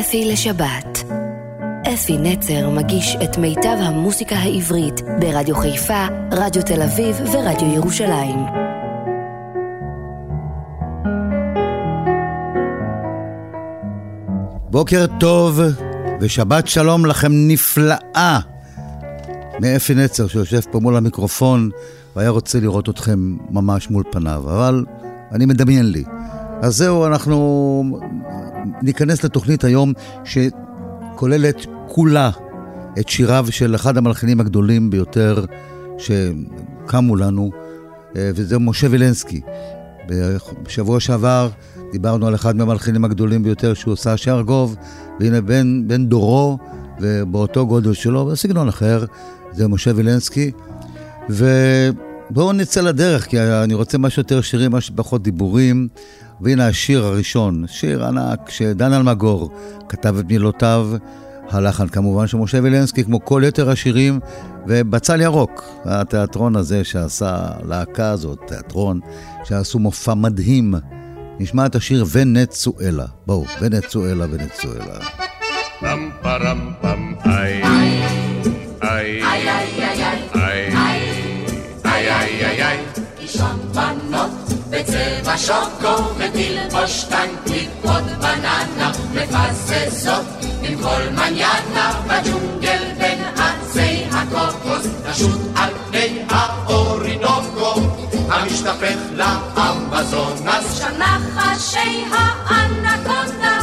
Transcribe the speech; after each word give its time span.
אפי 0.00 0.24
לשבת. 0.24 1.04
אפי 1.94 2.18
נצר 2.18 2.70
מגיש 2.70 3.16
את 3.24 3.38
מיטב 3.38 3.76
המוסיקה 3.80 4.36
העברית 4.36 5.00
ברדיו 5.20 5.56
חיפה, 5.56 6.06
רדיו 6.32 6.62
תל 6.62 6.82
אביב 6.82 7.16
ורדיו 7.20 7.74
ירושלים. 7.74 8.38
בוקר 14.70 15.06
טוב 15.20 15.60
ושבת 16.20 16.68
שלום 16.68 17.06
לכם 17.06 17.32
נפלאה 17.32 18.40
מאפי 19.60 19.94
נצר 19.94 20.28
שיושב 20.28 20.60
פה 20.70 20.80
מול 20.80 20.96
המיקרופון 20.96 21.70
והיה 22.16 22.30
רוצה 22.30 22.60
לראות 22.60 22.88
אתכם 22.88 23.36
ממש 23.50 23.90
מול 23.90 24.02
פניו, 24.12 24.42
אבל 24.46 24.84
אני 25.32 25.46
מדמיין 25.46 25.86
לי. 25.90 26.04
אז 26.62 26.76
זהו, 26.76 27.06
אנחנו 27.06 27.98
ניכנס 28.82 29.24
לתוכנית 29.24 29.64
היום 29.64 29.92
שכוללת 30.24 31.66
כולה 31.88 32.30
את 32.98 33.08
שיריו 33.08 33.46
של 33.50 33.74
אחד 33.74 33.96
המלחינים 33.96 34.40
הגדולים 34.40 34.90
ביותר 34.90 35.44
שקמו 35.98 37.16
לנו, 37.16 37.50
אה, 38.16 38.30
וזה 38.34 38.58
משה 38.58 38.86
וילנסקי. 38.90 39.40
בשבוע 40.62 41.00
שעבר 41.00 41.50
דיברנו 41.92 42.26
על 42.26 42.34
אחד 42.34 42.56
מהמלחינים 42.56 43.04
הגדולים 43.04 43.42
ביותר 43.42 43.74
שהוא 43.74 43.92
עושה 43.92 44.16
שארגוב, 44.16 44.76
והנה 45.20 45.40
בן, 45.40 45.88
בן 45.88 46.06
דורו 46.06 46.58
ובאותו 47.00 47.66
גודל 47.66 47.92
שלו, 47.92 48.26
בסגנון 48.26 48.68
אחר, 48.68 49.04
זה 49.52 49.68
משה 49.68 49.90
וילנסקי. 49.94 50.50
ובואו 52.30 52.52
נצא 52.52 52.80
לדרך, 52.80 53.26
כי 53.26 53.40
אני 53.40 53.74
רוצה 53.74 53.98
משהו 53.98 54.20
יותר 54.20 54.40
שירים, 54.40 54.72
משהו 54.72 54.94
פחות 54.96 55.22
דיבורים. 55.22 55.88
והנה 56.40 56.66
השיר 56.66 57.04
הראשון, 57.04 57.64
שיר 57.68 58.04
ענק 58.04 58.50
שדן 58.50 58.92
אלמגור 58.92 59.50
כתב 59.88 60.16
את 60.18 60.24
מילותיו, 60.24 60.90
הלחן 61.50 61.88
כמובן 61.88 62.26
של 62.26 62.36
משה 62.36 62.58
וילנסקי, 62.62 63.04
כמו 63.04 63.24
כל 63.24 63.42
יתר 63.46 63.70
השירים, 63.70 64.20
ובצל 64.66 65.20
ירוק, 65.20 65.64
התיאטרון 65.84 66.56
הזה 66.56 66.84
שעשה, 66.84 67.46
להקה 67.68 68.10
הזאת, 68.10 68.38
תיאטרון, 68.46 69.00
שעשו 69.44 69.78
מופע 69.78 70.14
מדהים. 70.14 70.74
נשמע 71.38 71.66
את 71.66 71.74
השיר 71.74 72.04
ונצואלה. 72.12 73.06
בואו, 73.26 73.44
ונצואלה, 73.60 74.26
ונצואלה. 74.30 74.98
פם 75.80 76.10
פרם 76.22 76.72
פם 76.80 77.12
איי 77.24 77.62
איי 78.82 79.22
איי 79.22 79.48
איי 79.48 79.77
בצבע 85.38 85.54
שוקו 85.54 86.14
ותלבוש 86.16 87.04
טנקית 87.04 87.70
עוד 87.82 88.04
בננה 88.20 88.92
מפססות 89.14 90.24
עם 90.62 90.82
כל 90.82 91.02
מניאנה 91.10 92.00
בג'ונגל 92.06 92.82
בין 92.98 93.24
עצי 93.36 94.04
הקוקוס 94.12 94.86
נשוט 95.08 95.40
על 95.56 95.70
פני 95.90 96.22
האורינוקו 96.28 97.80
המשתפך 98.28 98.96
לאמזונס 99.14 100.78
שם 100.78 100.98
נחשי 100.98 102.04
האנקונדה 102.12 103.58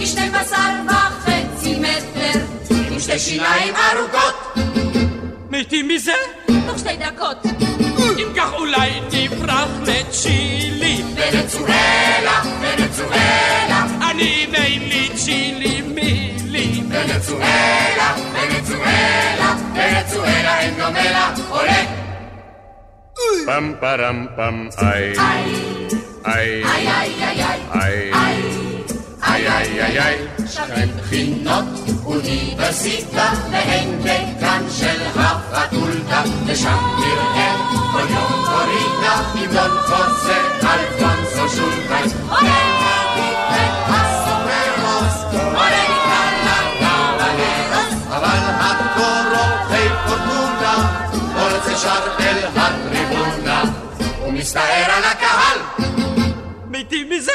כשני 0.00 0.30
בשר 0.30 0.72
וחצי 0.88 1.78
מטר 1.78 2.40
עם 2.90 3.00
שתי 3.00 3.18
שיניים 3.18 3.74
ארוכות 3.76 4.54
מתים 5.50 5.88
מזה? 5.88 6.12
תוך 6.66 6.78
שתי 6.78 6.96
דקות 6.96 7.36
אם 8.18 8.28
כך 8.36 8.52
אולי 8.52 8.90
נברח 9.12 9.68
Venezuela, 11.24 12.36
Venezuela. 12.60 13.78
Ani 14.08 14.46
neili 14.52 15.08
chili 15.16 15.82
mili. 15.82 16.84
Venezuela, 16.88 18.08
Venezuela, 18.34 19.48
Venezuela 19.74 20.52
en 20.64 20.78
novela, 20.78 21.24
olé. 21.50 21.80
Pam 23.46 23.74
param 23.80 24.28
pam 24.36 24.68
ay. 24.76 25.14
Ay. 25.16 25.48
Ay 26.24 26.62
ay 26.62 26.86
ay 26.88 27.10
ay 27.20 27.40
ay. 27.40 27.60
ay. 27.72 28.10
ay. 28.12 28.73
איי 29.26 29.48
איי 29.48 29.82
איי 29.82 30.00
איי. 30.00 30.18
שכן 30.46 30.88
בחינות 30.98 31.64
אוניברסיטה 32.04 33.32
והן 33.52 33.88
דקן 34.02 34.62
של 34.70 35.02
הפקולטה 35.16 36.22
ושם 36.46 36.78
נראה 36.98 37.56
כל 37.92 38.06
יום 38.10 38.44
קורינה 38.44 39.32
על 40.62 40.80
אבל 48.08 48.40
הקורוחי 48.60 49.88
פורטונה 50.06 51.04
רוצה 51.36 51.76
שר 51.76 52.02
אל 52.20 52.44
הטריבונה. 52.56 53.62
ומסתער 54.26 54.90
על 54.96 55.04
הקהל. 55.04 55.86
מתים 56.70 57.10
מזה? 57.10 57.32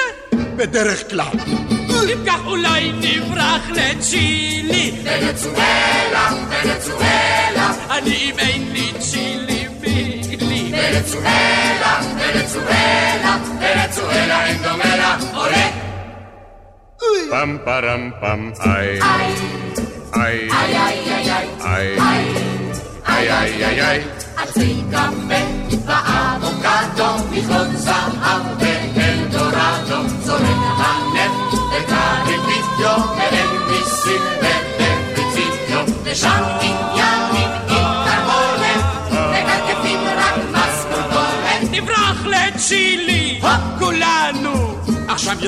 בדרך 0.56 1.10
כלל 1.10 1.79
W 2.00 2.08
rybkach 2.08 2.48
ulajni 2.48 3.20
wrach 3.28 3.68
lecili 3.76 4.84
Wenezuela, 5.04 6.26
Wenezuela. 6.50 7.68
Ani 7.90 8.32
mainly 8.38 8.88
Chili 9.04 9.68
bigli 9.82 10.72
Wenezuela, 10.72 11.94
Wenezuela 12.20 13.34
Wenezuela 13.60 14.38
indomela, 14.52 15.12
ole. 15.44 15.66
Pam 17.32 17.60
param 17.66 18.14
pam, 18.22 18.54
aj 18.60 18.88
Aj, 19.04 19.28
aj, 20.12 20.38
aj, 20.50 20.74
aj, 20.80 21.48
aj 21.64 21.88
Aj, 22.00 22.28
aj, 23.08 23.28
aj, 23.28 23.52
aj, 23.70 23.78
aj 23.92 24.00
A 24.40 24.44
cykamy 24.56 25.42
i 25.68 25.78
pa 25.84 26.00
awokado 26.00 27.28
Wychodzą, 27.28 28.00
a 28.24 28.34
w 28.56 28.62
Eldorado 28.96 30.00
Zorena 30.24 30.79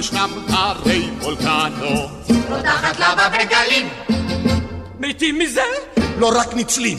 ישנם 0.01 0.29
הרי 0.47 1.09
וולקנו. 1.21 2.09
רותחת 2.49 2.99
לבה 2.99 3.29
בגלים. 3.29 3.87
מתים 4.99 5.39
מזה? 5.39 5.61
לא 6.17 6.31
רק 6.39 6.53
ניצלים. 6.53 6.97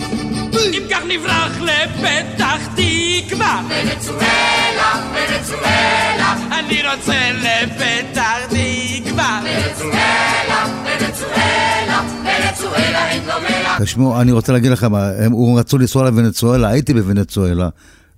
אם 0.72 0.82
כך 0.90 1.00
נברח 1.08 1.60
לפתח 1.60 2.58
תקווה. 2.74 3.62
ונצואלה, 3.68 5.02
ונצואלה. 5.14 6.34
אני 6.58 6.82
רוצה 6.94 7.30
לפתח 7.32 8.38
תקווה. 8.48 9.40
ונצואלה, 9.44 10.66
ונצואלה, 10.84 12.02
ונצואלה 12.24 13.08
אין 13.08 13.22
דומה 13.22 13.62
לה. 13.62 13.76
תשמעו, 13.80 14.20
אני 14.20 14.32
רוצה 14.32 14.52
להגיד 14.52 14.72
לכם, 14.72 14.94
הם 14.94 15.56
רצו 15.56 15.78
לנסוע 15.78 16.04
לוונצואלה, 16.04 16.68
הייתי 16.68 16.94
בוונצואלה. 16.94 17.68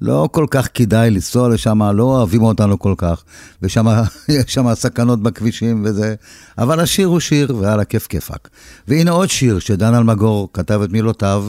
לא 0.05 0.29
כל 0.33 0.47
כך 0.51 0.69
כדאי 0.75 1.11
לנסוע 1.11 1.49
לשם, 1.49 1.83
לא 1.83 2.03
אוהבים 2.03 2.43
אותנו 2.43 2.79
כל 2.79 2.95
כך, 2.99 3.23
ושם 3.63 3.87
יש 4.29 4.45
שם 4.55 4.75
סכנות 4.75 5.23
בכבישים 5.23 5.83
וזה, 5.85 6.15
אבל 6.59 6.81
השיר 6.81 7.07
הוא 7.07 7.21
שיר, 7.21 7.57
ועל 7.61 7.81
הכיף 7.81 8.07
כיפק. 8.07 8.49
והנה 8.89 9.11
עוד 9.11 9.31
שיר 9.31 9.59
שדן 9.59 9.95
אלמגור 9.95 10.49
כתב 10.53 10.81
את 10.85 10.91
מילותיו, 10.91 11.45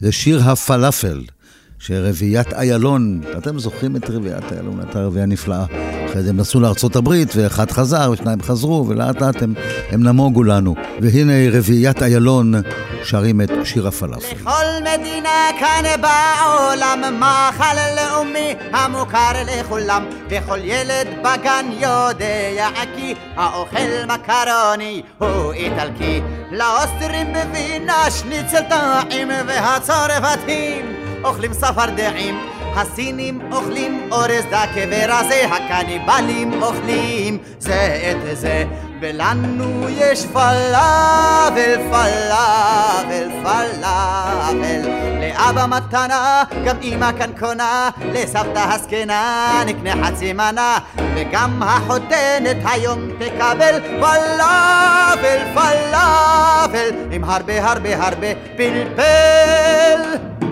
זה 0.00 0.12
שיר 0.12 0.42
הפלאפל, 0.50 1.24
שרביעיית 1.86 2.52
איילון, 2.52 3.20
אתם 3.38 3.58
זוכרים 3.58 3.96
את 3.96 4.10
רביעיית 4.10 4.52
איילון, 4.52 4.80
הייתה 4.80 5.00
רביעייה 5.00 5.26
נפלאה. 5.26 5.64
אחרי 6.10 6.22
זה 6.22 6.30
הם 6.30 6.36
נסעו 6.36 6.60
הברית, 6.96 7.28
ואחד 7.36 7.70
חזר, 7.70 8.10
ושניים 8.12 8.42
חזרו, 8.42 8.88
ולאט 8.88 9.20
לאט 9.20 9.42
הם, 9.42 9.54
הם 9.90 10.02
נמוגו 10.02 10.42
לנו. 10.42 10.74
והנה 11.00 11.32
רביעיית 11.52 12.02
איילון 12.02 12.54
שרים 13.04 13.40
את 13.40 13.50
שיר 13.64 13.88
הפלאפל. 13.88 14.34
לכל 14.34 14.64
מדינה 14.80 15.48
כאן 15.60 15.84
בעולם 16.00 17.20
מאכל 17.20 17.76
לאומי 17.96 18.54
המוכר 18.72 19.32
לכולם, 19.46 20.04
וכל 20.30 20.58
ילד 20.62 21.06
בגן 21.20 21.66
יודע 21.80 22.68
כי 22.96 23.14
האוכל 23.36 24.06
מקרוני 24.06 25.02
הוא 25.18 25.52
איטלקי. 25.52 26.20
לאוסטרים 26.52 27.26
בווינה 27.32 28.10
שניצל 28.10 28.62
טעים 28.68 29.28
והצרפתים 29.46 31.05
אוכלים 31.26 31.52
צפרדעים 31.52 32.38
הסינים 32.76 33.40
אוכלים 33.52 34.08
אורז 34.12 34.44
דקה 34.44 34.80
ורזה, 34.90 35.46
הקניבלים 35.46 36.62
אוכלים 36.62 37.38
זה 37.58 38.10
את 38.10 38.36
זה, 38.38 38.64
ולנו 39.00 39.88
יש 39.88 40.26
פלאבל, 40.26 41.74
פלאבל, 41.90 43.28
פלאבל. 43.42 45.06
לאבא 45.20 45.66
מתנה, 45.66 46.44
גם 46.64 46.76
אמא 46.82 47.10
כאן 47.18 47.30
קונה, 47.38 47.90
לסבתא 48.12 48.58
הזקנה 48.72 49.62
נקנה 49.66 50.06
חצי 50.06 50.32
מנה, 50.32 50.78
וגם 51.14 51.62
החותנת 51.62 52.56
היום 52.64 53.00
תקבל 53.18 53.80
פלאבל, 54.00 55.38
פלאפל, 55.54 56.90
עם 57.10 57.24
הרבה 57.24 57.70
הרבה 57.70 58.06
הרבה 58.06 58.28
פלפל. 58.56 60.45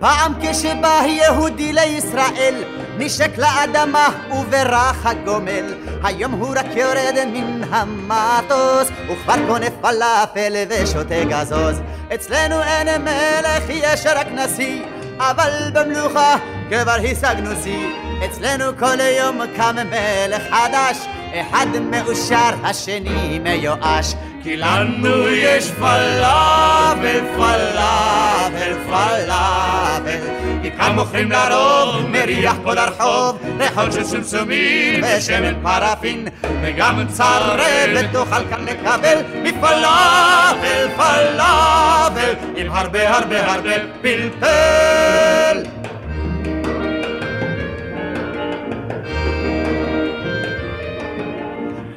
פעם 0.00 0.32
כשבא 0.42 1.02
יהודי 1.06 1.72
לישראל 1.72 2.64
נשק 2.98 3.38
לאדמה 3.38 4.08
וברח 4.30 5.06
הגומל. 5.06 5.74
היום 6.04 6.32
הוא 6.32 6.54
רק 6.56 6.66
יורד 6.76 7.24
מן 7.26 7.64
המטוס 7.70 8.88
וכבר 9.12 9.34
קונה 9.48 9.66
פלאפל 9.80 10.52
ושותה 10.68 11.24
גזוז. 11.24 11.80
אצלנו 12.14 12.62
אין 12.62 13.02
מלך 13.02 13.64
יש 13.68 14.06
רק 14.06 14.26
נשיא 14.26 14.82
אבל 15.18 15.70
במלוכה 15.72 16.36
כבר 16.70 16.96
השגנו 17.10 17.50
שיא. 17.62 17.86
אצלנו 18.24 18.64
כל 18.78 19.00
יום 19.00 19.40
קם 19.56 19.76
מלך 19.90 20.42
חדש 20.50 20.96
אחד 21.32 21.66
מאושר 21.90 22.50
השני 22.64 23.38
מיואש 23.38 24.14
כי 24.42 24.56
לנו 24.56 25.28
יש 25.28 25.70
פלאפל, 25.70 27.20
פלאפל, 27.36 28.74
פלאפל. 28.86 30.18
כי 30.62 30.70
כאן 30.70 30.94
מוכרים 30.94 31.32
לרוב, 31.32 32.06
מריח 32.08 32.56
כל 32.64 32.78
הרחוב, 32.78 33.38
ריחות 33.58 33.92
של 33.92 34.04
סמסומים 34.04 35.04
ושמן 35.04 35.62
פרפין, 35.62 36.28
וגם 36.62 37.06
צרבת 37.08 38.12
תוכל 38.12 38.48
כאן 38.50 38.64
לקבל 38.64 39.18
מפלאפל, 39.42 40.88
פלאפל, 40.96 42.34
עם 42.56 42.72
הרבה 42.72 43.16
הרבה 43.16 43.52
הרבה 43.52 43.72
פלפל. 44.02 45.79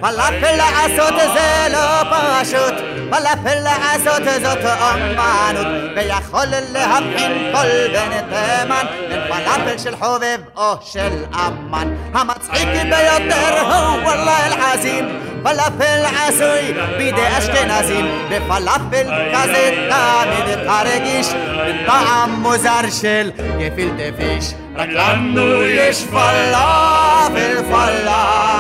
פלאפל 0.04 0.56
לעשות 0.56 1.14
זה 1.34 1.68
לא 1.74 2.04
פשוט, 2.12 2.74
פלאפל 3.10 3.60
לעשות 3.64 4.24
זאת 4.44 4.66
אומנות, 4.82 5.68
ויכול 5.96 6.46
להבחין 6.74 7.52
כל 7.54 7.94
בן 7.94 8.10
תימן. 8.30 8.86
בין 9.10 9.20
פלאפל 9.28 9.78
של 9.78 9.96
חובב 9.96 10.38
או 10.58 10.74
של 10.82 11.24
אמן. 11.34 11.94
המצחיק 12.14 12.68
ביותר 12.68 13.62
הוא 13.62 14.02
וואלה 14.04 14.48
אל-חזים, 14.48 15.20
פלאפל 15.44 16.06
עשוי 16.28 16.74
בידי 16.98 17.38
אשכנזים, 17.38 18.06
בפלאפל 18.30 19.12
כזה 19.34 19.88
תמיד 19.90 20.56
תרגיש 20.68 21.28
טעם 21.86 22.32
מוזר 22.32 22.90
של 23.02 23.32
גפילטה 23.60 24.18
פיש. 24.18 24.54
רק 24.76 24.90
לנו 24.90 25.64
יש 25.64 26.04
פלאפל, 26.04 27.56
פלאפל, 27.70 28.53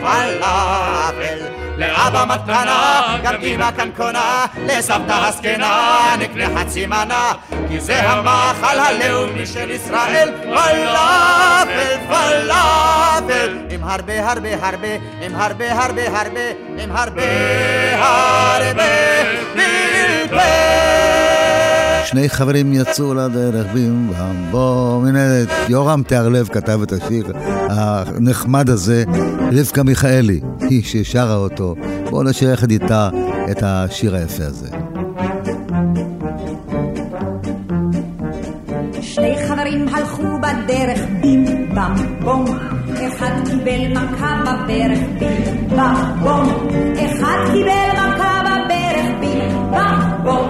פלאפל. 0.00 1.64
לאבא 1.76 2.24
מתנה, 2.28 3.18
גם 3.22 3.34
אמא 3.42 3.70
כאן 3.76 3.88
קונה, 3.96 4.46
לסבתא 4.66 5.12
הזקנה 5.12 6.14
נקנה 6.18 6.60
חצי 6.60 6.86
מנה, 6.86 7.32
כי 7.68 7.80
זה 7.80 8.10
המאכל 8.10 8.78
הלאומי 8.78 9.46
של 9.46 9.70
ישראל, 9.70 10.32
פלאפל, 10.42 11.96
פלאפל, 12.08 13.58
עם 13.70 13.84
הרבה 13.84 14.30
הרבה 14.30 14.66
הרבה, 14.66 14.88
עם 15.20 15.36
הרבה 15.36 15.72
הרבה 15.72 16.20
הרבה, 16.20 16.40
עם 16.78 16.96
הרבה 16.96 17.22
הרבה 17.96 18.84
פלפל. 19.54 20.83
שני 22.04 22.28
חברים 22.28 22.72
יצאו 22.72 23.14
לדרך 23.14 23.66
בים 23.72 24.12
בום, 24.50 25.06
הנה 25.06 25.18
יורם 25.68 26.02
תיארלב 26.02 26.48
כתב 26.48 26.80
את 26.82 26.92
השיר 26.92 27.32
הנחמד 27.68 28.70
הזה, 28.70 29.04
רבקה 29.52 29.82
מיכאלי, 29.82 30.40
היא 30.60 30.82
ששרה 30.84 31.36
אותו. 31.36 31.74
בואו 32.10 32.22
נשאיר 32.22 32.50
יחד 32.50 32.70
איתה 32.70 33.08
את 33.50 33.62
השיר 33.62 34.14
היפה 34.14 34.44
הזה. 34.44 34.68
שני 39.00 39.36
חברים 39.48 39.88
הלכו 39.88 40.22
בדרך 40.38 41.00
בים 41.20 41.68
בם 41.74 41.94
בום 42.24 42.44
אחד 43.08 43.32
קיבל 43.44 43.92
מכה 43.92 44.40
בברך 44.40 44.98
בים 45.18 45.68
בם 45.68 45.94
בום 46.22 46.68
אחד 46.96 47.38
קיבל 47.52 47.90
מכה 47.92 48.42
בברך 48.42 49.06
בים 49.20 49.70
בם 49.70 50.24
בום 50.24 50.48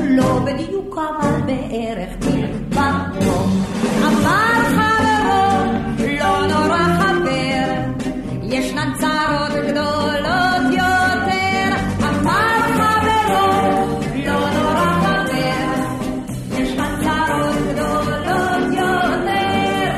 לא 0.00 0.40
בדיוק 0.46 0.79
בערך 1.50 2.16
במקום. 2.70 3.62
אמר 4.06 4.60
חברו, 4.76 5.72
לא 6.18 6.46
נורא 6.46 6.84
חבר, 6.98 7.68
ישנן 8.42 8.92
צרות 8.98 9.52
גדולות 9.68 10.64
יותר. 10.70 11.70
אמר 12.02 12.60
חברו, 12.78 14.00
לא 14.26 14.40
נורא 14.54 14.92
חבר, 15.02 15.72
ישנן 16.58 16.94
צרות 17.02 17.56
גדולות 17.68 18.64
יותר. 18.72 19.90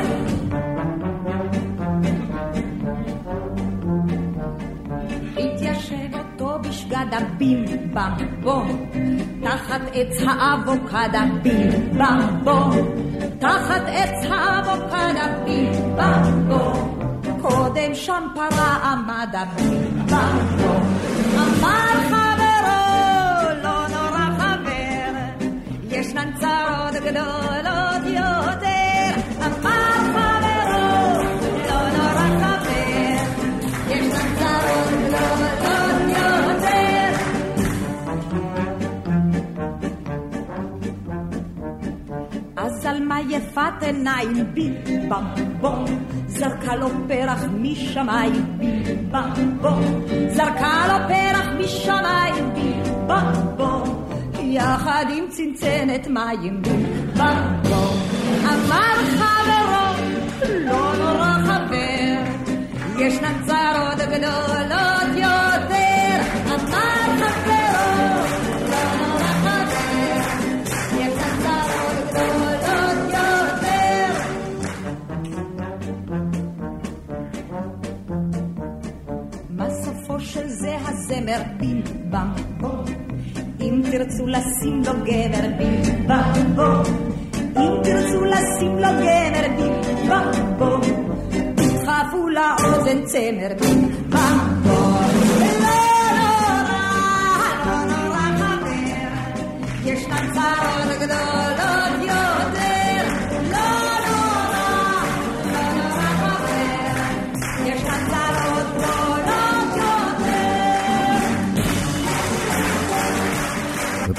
התיישב 5.38 6.16
אותו 6.18 6.58
בשגד 6.68 7.06
הבימבם 7.12 8.16
בום 8.42 8.90
תחת 9.42 9.80
עץ 9.92 10.22
האבוקדה 10.26 11.22
בימבמבו, 11.42 12.70
תחת 13.38 13.82
עץ 13.86 14.26
האבוקדה 14.30 15.26
בימבמבו, 15.44 16.96
קודם 17.42 17.94
שם 17.94 18.26
פרה 18.34 18.92
עמדה 18.92 19.44
בימבמבו, 19.56 20.74
אמר 21.36 21.92
חברו, 22.10 23.62
לא 23.62 23.88
נורא 23.88 24.28
חבר, 24.38 25.44
ישנן 25.90 26.30
צרות 26.40 26.94
גדולות 27.04 27.51
עיניים 43.82 44.54
בי 44.54 44.70
במבום 45.08 45.84
זרקה 46.26 46.76
לו 46.76 46.88
פרח 47.08 47.44
משמיים 47.60 48.58
בי 48.58 48.82
במבום 49.10 50.04
זרקה 50.28 50.86
לו 50.88 51.08
פרח 51.08 51.46
משמיים 51.58 52.54
בי 52.54 52.72
במבום 53.06 54.04
יחד 54.40 55.04
עם 55.16 55.24
צנצנת 55.30 56.06
מים 56.06 56.62
בי 56.62 56.70
במבום 57.16 57.96
אמר 58.44 58.94
חברו 59.18 60.06
לא 60.50 60.96
נורא 60.98 61.34
חבר 61.44 62.22
ישנן 62.98 63.42
צרות 63.46 64.08
גדולות 64.08 65.16
יותר 65.16 65.41
תרצו 83.92 84.26
לשים 84.26 84.82
לו 84.86 84.92
גבר 85.04 85.48
בים 85.58 86.06
בם 86.06 86.54
בו 86.54 86.72
אם 87.60 87.82
תרצו 87.84 88.24
לשים 88.24 88.78
לו 88.78 88.88
גבר 88.88 89.46
בים 89.56 90.08
בם 90.08 90.56
בו 90.58 90.76
תדחפו 91.56 92.28
לאוזן 92.28 93.04
צמר 93.04 93.52
בים 93.60 93.88
בם 94.08 94.38
בו 94.62 94.76
ולא 95.38 95.78
נורא, 96.48 96.78
לא 97.66 97.84
נורא 97.84 98.36
חבר 98.38 98.70
ישנן 99.84 100.32
צרות 100.32 100.98
גדולות 101.00 101.51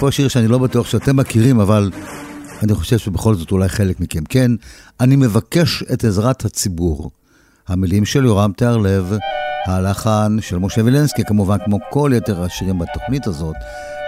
ופה 0.03 0.11
שיר 0.11 0.27
שאני 0.27 0.47
לא 0.47 0.57
בטוח 0.57 0.87
שאתם 0.87 1.15
מכירים, 1.15 1.59
אבל 1.59 1.91
אני 2.63 2.73
חושב 2.73 2.97
שבכל 2.97 3.35
זאת 3.35 3.51
אולי 3.51 3.69
חלק 3.69 3.99
מכם 3.99 4.23
כן. 4.29 4.51
אני 4.99 5.15
מבקש 5.15 5.83
את 5.93 6.03
עזרת 6.03 6.45
הציבור. 6.45 7.11
המילים 7.67 8.05
של 8.05 8.25
יורם 8.25 8.51
תיארלב, 8.51 9.17
הלחן 9.65 10.37
של 10.41 10.57
משה 10.57 10.81
וילנסקי, 10.83 11.23
כמובן, 11.23 11.57
כמו 11.65 11.77
כל 11.89 12.11
יתר 12.15 12.43
השירים 12.43 12.79
בתוכנית 12.79 13.27
הזאת, 13.27 13.55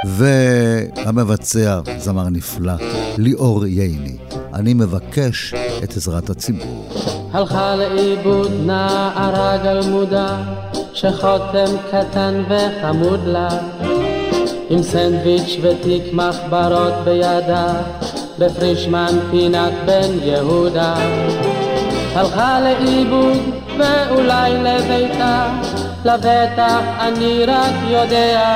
והמבצע, 0.05 1.79
זמר 1.97 2.29
נפלא, 2.29 2.73
ליאור 3.17 3.65
ייני. 3.65 4.17
אני 4.53 4.73
מבקש 4.73 5.53
את 5.83 5.97
עזרת 5.97 6.29
הציבור. 6.29 6.89
הלכה 7.31 7.75
לאיבוד 7.75 8.51
נערה 8.65 9.57
גלמודה, 9.57 10.43
שחותם 10.93 11.75
קטן 11.91 12.43
וחמוד 12.49 13.19
לה, 13.25 13.49
עם 14.69 14.83
סנדוויץ' 14.83 15.57
ותיק 15.61 16.03
מחברות 16.13 16.93
בידה, 17.03 17.73
בפרישמן 18.39 19.19
פינת 19.31 19.73
בן 19.85 20.19
יהודה. 20.23 20.95
הלכה 22.15 22.59
לאיבוד 22.59 23.37
ואולי 23.77 24.51
לביתה, 24.53 25.47
לבטח 26.05 26.81
אני 26.99 27.45
רק 27.47 27.73
יודע. 27.89 28.55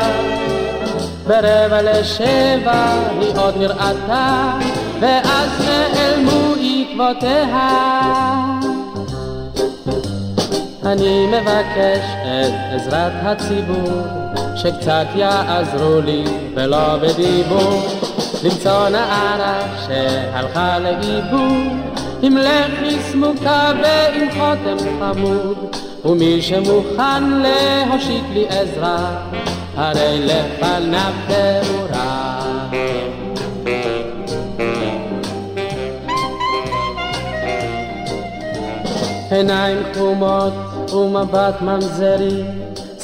ברבע 1.27 1.81
לשבע 1.81 2.93
היא 3.19 3.31
עוד 3.37 3.57
נראתה, 3.57 4.51
ואז 4.99 5.49
נעלמו 5.59 6.53
עקבותיה. 6.53 7.69
אני 10.85 11.27
מבקש 11.27 12.05
את 12.23 12.53
עזרת 12.73 13.11
הציבור, 13.23 14.18
שקצת 14.61 15.05
יעזרו 15.15 16.01
לי 16.01 16.23
ולא 16.55 16.97
בדיבור, 16.97 17.81
למצוא 18.43 18.89
נערה 18.89 19.61
שהלכה 19.87 20.79
לאיבוד, 20.79 21.67
עם 22.21 22.37
לחי 22.37 22.99
סמוקה 23.11 23.71
ועם 23.83 24.29
חותם 24.31 24.77
חמוד, 24.99 25.75
ומי 26.05 26.41
שמוכן 26.41 27.23
להושיט 27.23 28.23
לי 28.33 28.45
עזרה, 28.49 29.27
הרי 29.75 30.25
לפניו 30.25 31.13
תאורה. 31.27 32.39
עיניים 39.31 39.77
חומות 39.97 40.53
ומבט 40.93 41.61
ממזרי, 41.61 42.43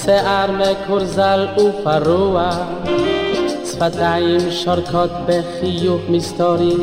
שיער 0.06 0.52
מקורזל 0.52 1.48
ופרוע, 1.58 2.50
שפתיים 3.72 4.52
שורקות 4.52 5.10
בחיוך 5.28 6.02
מסתורי, 6.10 6.76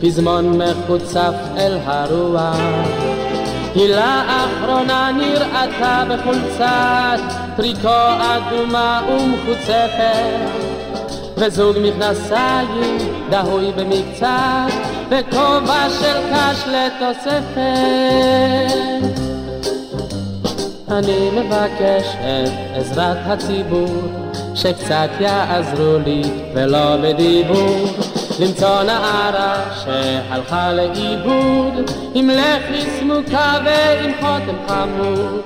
פזמון 0.00 0.62
מחוצף 0.62 1.34
אל 1.56 1.78
הרוח. 1.84 2.56
היא 3.74 3.94
לאחרונה 3.94 5.10
נראתה 5.12 6.04
בחולצת 6.08 7.20
טריקו 7.56 7.88
אדומה 8.20 9.02
ומחוצפת. 9.08 10.72
וזוג 11.36 11.76
מכנסיים 11.82 12.98
דהוי 13.30 13.72
במקצת 13.76 14.72
וכובע 15.10 15.90
של 15.90 16.16
קש 16.32 16.64
לתוספת 16.68 18.12
אני 20.98 21.30
מבקש 21.30 22.16
את 22.20 22.76
עזרת 22.76 23.18
הציבור 23.26 24.02
שקצת 24.54 25.08
יעזרו 25.20 25.98
לי 26.04 26.22
ולא 26.54 26.96
בדיבור. 26.96 27.86
למצוא 28.40 28.82
נערה 28.82 29.54
שהלכה 29.84 30.72
לאיבוד 30.72 31.90
עם 32.14 32.30
לחי 32.30 32.90
סמוקה 33.00 33.58
ועם 33.64 34.12
חותם 34.20 34.56
חמוד 34.68 35.40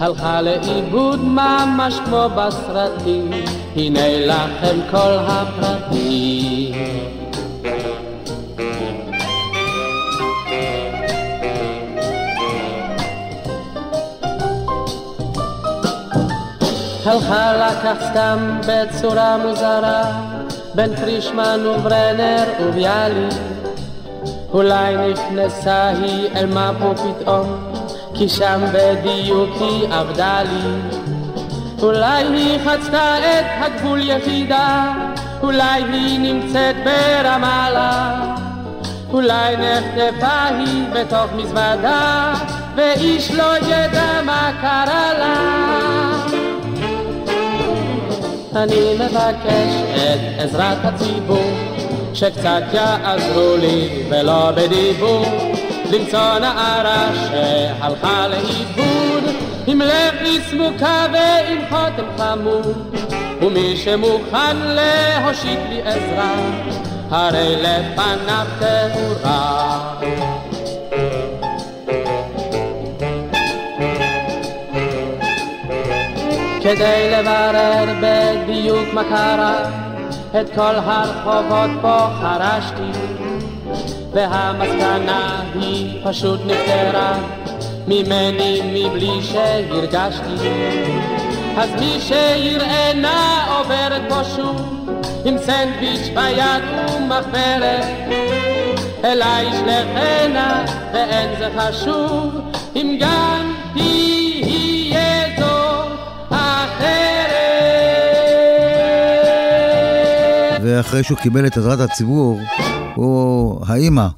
הלכה 0.00 0.42
לאיבוד 0.42 1.20
ממש 1.24 2.00
כמו 2.04 2.26
בסרטים 2.36 3.30
הנה 3.76 4.26
לכם 4.26 4.76
כל 4.90 5.16
הפרטים 5.26 7.19
הלכה 17.10 17.52
לקח 17.52 18.04
סתם 18.10 18.58
בצורה 18.68 19.36
מוזרה 19.36 20.02
בין 20.74 20.96
פרישמן 20.96 21.66
וברנר 21.66 22.44
וביאליק. 22.60 23.34
אולי 24.52 24.96
נכנסה 25.12 25.88
היא 25.88 26.28
אל 26.36 26.46
מפו 26.46 26.94
פתאום 26.96 27.72
כי 28.14 28.28
שם 28.28 28.60
בדיוק 28.72 29.50
היא 29.60 29.88
עבדה 29.94 30.42
לי. 30.42 30.98
אולי 31.82 32.24
היא 32.24 32.58
חצתה 32.64 33.18
את 33.18 33.46
הגבול 33.60 34.00
יחידה 34.02 34.92
אולי 35.42 35.82
היא 35.92 36.20
נמצאת 36.20 36.76
ברמאללה. 36.84 38.20
אולי 39.12 39.56
נחטפה 39.56 40.44
היא 40.58 40.84
בתוך 40.92 41.32
מזוודה 41.36 42.34
ואיש 42.76 43.30
לא 43.30 43.56
ידע 43.56 44.22
מה 44.24 44.50
קרה 44.60 45.12
לה 45.18 45.70
אני 48.60 48.94
מבקש 48.94 49.74
את 49.94 50.20
עזרת 50.38 50.78
הציבור, 50.82 51.50
שקצת 52.14 52.62
יעזרו 52.72 53.56
לי 53.56 54.04
ולא 54.10 54.50
בדיבור, 54.50 55.24
למצוא 55.92 56.38
נערה 56.38 57.08
שהלכה 57.14 58.28
לאיבוד, 58.28 59.24
עם 59.66 59.80
לב 59.80 60.14
סמוקה 60.50 61.06
ועם 61.12 61.58
חותם 61.68 62.04
חמוד, 62.18 62.96
ומי 63.42 63.76
שמוכן 63.76 64.56
להושיט 64.56 65.60
לי 65.70 65.82
עזרה, 65.82 66.34
הרי 67.10 67.56
לפניו 67.56 68.46
תאורה. 68.58 70.39
כדי 76.62 77.10
לברר 77.10 77.84
בדיוק 78.02 78.88
מה 78.92 79.04
קרה, 79.04 79.64
את 80.40 80.54
כל 80.54 80.74
הרחובות 80.76 81.70
פה 81.82 82.06
חרשתי, 82.20 83.00
והמסקנה 84.12 85.42
היא 85.54 86.00
פשוט 86.04 86.40
נפטרה 86.46 87.18
ממני 87.88 88.60
מבלי 88.64 89.22
שהרגשתי. 89.22 90.48
אז 91.56 91.70
מי 91.80 91.96
שיראה 92.00 92.92
נא 92.94 93.58
עוברת 93.58 94.02
פה 94.08 94.24
שוב, 94.36 94.88
עם 95.24 95.38
סנדוויץ' 95.38 96.08
ביד 96.14 96.62
ומחברת, 96.96 97.84
אליי 99.04 99.46
ישלחנה 99.46 100.64
ואין 100.92 101.30
זה 101.38 101.48
חשוב, 101.56 102.40
אם 102.76 102.98
גם 103.00 103.49
ואחרי 110.80 111.02
שהוא 111.02 111.18
קיבל 111.18 111.46
את 111.46 111.56
עזרת 111.56 111.80
הציבור, 111.80 112.40
הוא, 112.94 113.66
האימא 113.66 114.08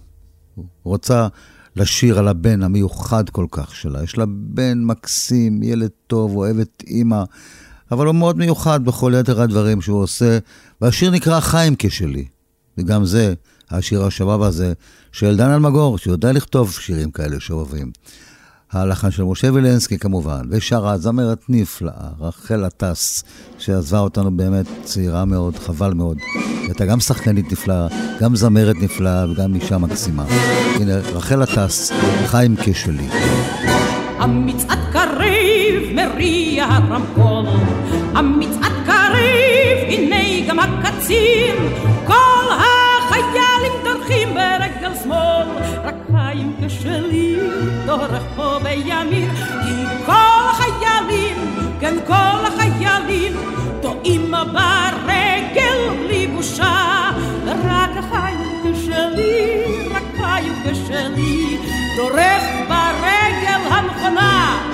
רוצה 0.84 1.28
לשיר 1.76 2.18
על 2.18 2.28
הבן 2.28 2.62
המיוחד 2.62 3.30
כל 3.30 3.46
כך 3.50 3.74
שלה. 3.74 4.02
יש 4.02 4.18
לה 4.18 4.24
בן 4.28 4.78
מקסים, 4.84 5.62
ילד 5.62 5.90
טוב, 6.06 6.36
אוהב 6.36 6.58
את 6.58 6.82
אימא, 6.86 7.22
אבל 7.90 8.06
הוא 8.06 8.14
מאוד 8.14 8.38
מיוחד 8.38 8.84
בכל 8.84 9.12
יתר 9.20 9.42
הדברים 9.42 9.80
שהוא 9.80 10.02
עושה, 10.02 10.38
והשיר 10.80 11.10
נקרא 11.10 11.40
חיים 11.40 11.74
כשלי. 11.78 12.24
וגם 12.78 13.04
זה, 13.04 13.34
השיר 13.70 14.04
השבב 14.04 14.42
הזה, 14.42 14.72
של 15.12 15.36
דן 15.36 15.50
אלמגור, 15.50 15.98
שיודע 15.98 16.32
לכתוב 16.32 16.72
שירים 16.72 17.10
כאלה 17.10 17.40
שאוהבים. 17.40 17.90
הלחן 18.72 19.10
של 19.10 19.24
משה 19.24 19.52
וילנסקי 19.52 19.98
כמובן, 19.98 20.40
ושרה 20.50 20.98
זמרת 20.98 21.38
נפלאה, 21.48 22.08
רחל 22.20 22.64
עטס, 22.64 23.24
שעזבה 23.58 23.98
אותנו 23.98 24.36
באמת 24.36 24.66
צעירה 24.84 25.24
מאוד, 25.24 25.56
חבל 25.58 25.94
מאוד. 25.94 26.18
הייתה 26.62 26.86
גם 26.86 27.00
שחקנית 27.00 27.52
נפלאה, 27.52 27.86
גם 28.20 28.36
זמרת 28.36 28.76
נפלאה 28.76 29.30
וגם 29.30 29.54
אישה 29.54 29.78
מקסימה. 29.78 30.24
הנה, 30.80 30.96
רחל 30.98 31.42
עטס, 31.42 31.92
חיים 32.26 32.56
כשלי. 32.62 33.08
המצעד 34.18 34.78
קריב 34.92 35.92
מריע 35.94 36.64
הרמקול, 36.64 37.46
המצעד 38.14 38.72
קריב, 38.86 39.78
הנה 39.88 40.48
גם 40.48 40.58
הקצין, 40.58 41.56
כל 42.06 42.46
החיילים 42.50 43.72
דורכים 43.84 44.28
ברגל 44.34 44.92
שמאל, 45.02 45.46
רק 45.84 45.94
חיים 46.12 46.52
כשלי 46.66 47.11
הימין, 48.72 49.30
כי 49.34 50.04
כל 50.06 50.44
החיילים, 50.50 51.36
כן 51.80 51.94
כל 52.06 52.46
החיילים, 52.46 53.32
טועים 53.82 54.30
ברגל 54.30 55.96
בלי 55.98 56.26
בושה. 56.26 57.10
רק 57.46 57.90
החיוך 57.96 58.76
שלי, 58.84 59.62
רק 59.90 60.02
חיוך 60.16 60.76
שלי, 60.86 61.58
דורך 61.96 62.42
ברגל 62.68 63.60
המכונה 63.70 64.68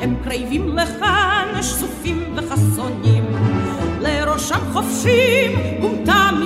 הם 0.00 0.16
קרבים 0.24 0.78
לכאן 0.78 1.62
שסופים 1.62 2.36
וחסונים, 2.36 3.24
לראשם 4.00 4.60
חופשים 4.72 5.71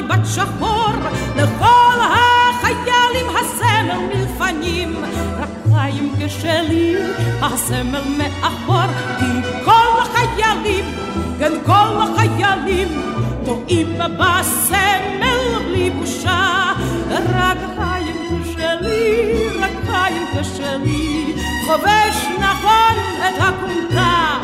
מבת 0.06 0.26
שחור, 0.34 0.90
לכל 1.36 1.98
החיילים 2.00 3.26
הסמל 3.36 3.98
מלפנים, 4.14 4.96
רק 5.38 5.48
חיים 5.75 6.14
כשלי, 6.18 6.96
הסמל 7.42 8.02
מאחור, 8.18 8.86
כי 9.18 9.48
כל 9.64 10.02
החיילים, 10.02 10.84
כן 11.38 11.52
כל 11.66 11.96
החיילים, 12.02 12.88
טועים 13.44 13.98
בסמל 13.98 15.64
בלי 15.66 15.90
בושה, 15.90 16.72
רק 17.10 17.58
חיים 17.78 18.42
כשלי, 18.44 19.48
רק 19.60 19.72
חיים 19.86 20.22
כשלי, 20.32 21.34
חובש 21.66 22.26
נכון 22.38 22.96
את 23.18 23.42
הכומתה. 23.42 24.36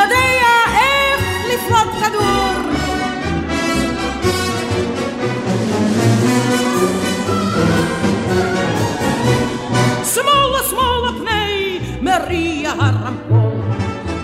יודע 0.00 0.56
איך 0.74 1.24
לפלוט 1.48 2.02
כדור. 2.02 2.52
שמאלה 10.04 10.58
שמאלה 10.70 11.12
פני 11.18 11.78
מריע 12.00 12.70
הרמקול, 12.70 13.60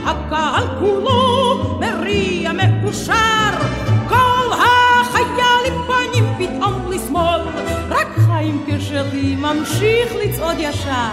הקהל 0.04 0.66
כולו 0.80 1.78
מריע 1.80 2.52
מאושר, 2.52 3.50
כל 4.08 4.48
החיילים 4.52 5.74
פנים 5.86 6.24
פתאום 6.38 6.92
לשמאל, 6.92 7.40
רק 7.88 8.08
חיים 8.26 8.64
כשלי 8.66 9.36
ממשיך 9.36 10.12
לצעוד 10.24 10.56
ישר, 10.58 11.12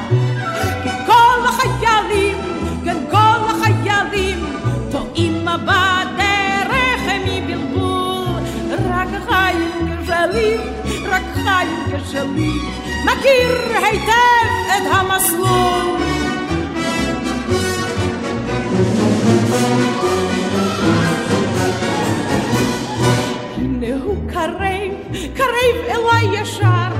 כי 0.83 0.89
כל 1.05 1.39
החיילים, 1.45 2.37
כן 2.85 2.97
כל 3.11 3.39
החיילים, 3.49 4.45
טועים 5.49 5.65
בדרך 5.65 7.01
מבלבול, 7.25 8.41
רק 8.89 9.07
חיים 9.29 9.97
כשלי, 10.03 10.57
רק 11.05 11.21
חיים 11.33 12.03
כשלי, 12.03 12.51
מכיר 13.05 13.77
היטב 13.83 14.49
את 14.67 14.83
המסלול. 14.91 15.97
הנה 23.57 24.03
הוא 24.03 24.29
קרב, 24.29 24.59
קרב 25.35 25.75
אליי 25.89 26.41
ישר, 26.41 26.91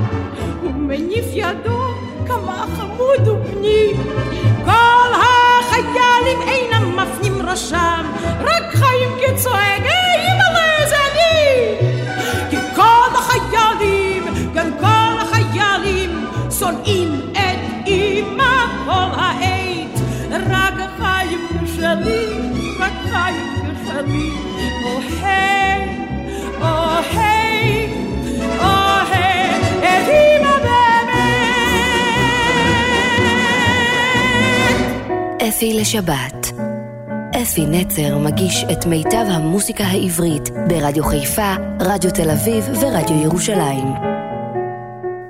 הוא 0.61 0.71
מניף 0.71 1.25
ידו 1.33 1.79
כמה 2.27 2.65
חמוד 2.77 3.27
ובני. 3.27 3.93
כל 4.65 4.88
החיילים 5.79 6.41
אינם 6.41 6.95
מפנים 6.99 7.49
ראשם, 7.49 8.05
רק 8.39 8.63
חיים 8.73 9.09
כצועק, 9.21 9.81
היי 9.81 10.31
אימא'לה 10.31 10.89
זה 10.89 10.95
אני! 11.11 11.75
כי 12.49 12.57
כל 12.75 13.15
החיילים, 13.15 14.23
כן 14.53 14.71
כל 14.79 15.21
החיילים, 15.21 16.25
שונאים 16.59 17.21
את 17.31 17.87
אימא 17.87 18.65
כל 18.85 19.19
העת, 19.19 19.99
רק 20.31 20.73
חיים 20.99 21.47
כשלי, 21.65 22.25
רק 22.79 22.93
חיים 23.11 23.75
כשלי, 23.83 24.48
אפי 35.59 35.73
לשבת. 35.73 36.51
אפי 37.41 37.65
נצר 37.65 38.17
מגיש 38.17 38.65
את 38.71 38.85
מיטב 38.85 39.25
המוסיקה 39.29 39.83
העברית 39.83 40.49
ברדיו 40.67 41.03
חיפה, 41.03 41.55
רדיו 41.79 42.11
תל 42.11 42.29
אביב 42.29 42.63
ורדיו 42.81 43.21
ירושלים. 43.23 43.87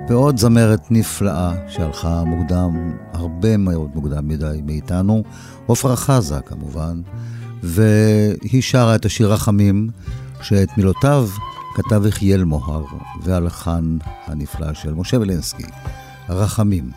ועוד 0.08 0.38
זמרת 0.38 0.90
נפלאה 0.90 1.52
שהלכה 1.68 2.24
מוקדם, 2.24 2.92
הרבה 3.12 3.56
מאוד 3.56 3.90
מוקדם 3.94 4.28
מדי 4.28 4.60
מאיתנו, 4.64 5.22
עפרה 5.68 5.96
חזה 5.96 6.40
כמובן, 6.46 7.00
והיא 7.62 8.62
שרה 8.62 8.94
את 8.94 9.04
השיר 9.04 9.32
רחמים, 9.32 9.88
שאת 10.42 10.68
מילותיו 10.76 11.28
כתב 11.74 12.06
יחיאל 12.06 12.44
מוהר, 12.44 12.84
והלחן 13.22 13.98
הנפלא 14.26 14.74
של 14.74 14.94
משה 14.94 15.18
וילנסקי, 15.18 15.66
רחמים. 16.28 16.90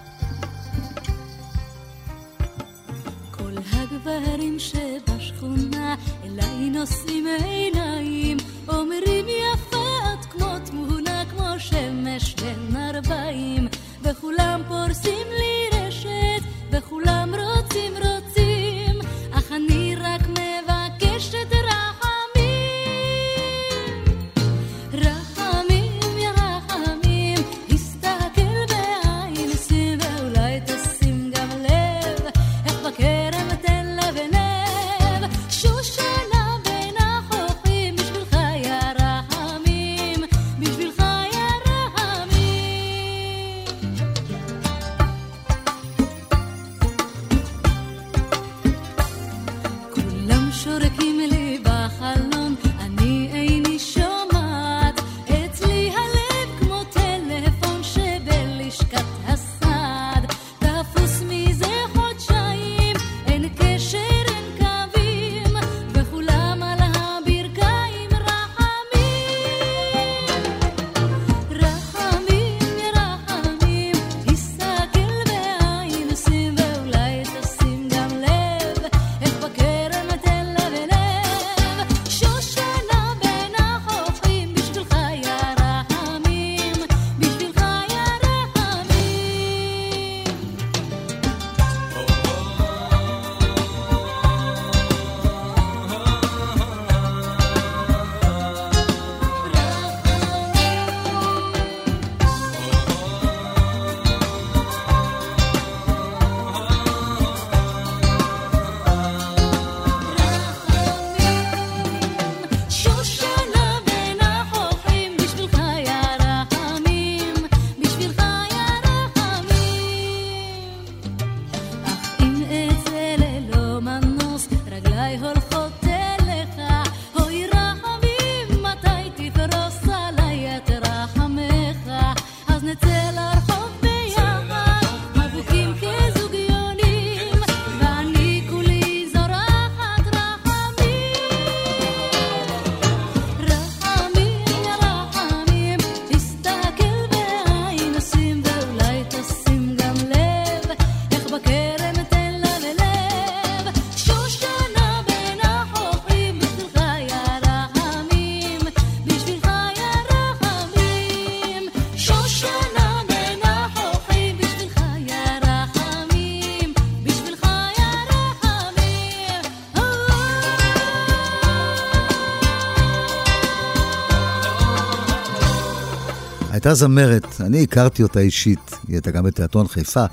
הייתה 176.66 176.76
זמרת, 176.76 177.28
אני 177.40 177.64
הכרתי 177.64 178.04
אותה 178.04 178.20
אישית, 178.20 178.72
היא 178.88 178.96
הייתה 178.96 179.12
גם 179.12 179.24
בתיאטרון 179.24 179.68
חיפה, 179.68 180.06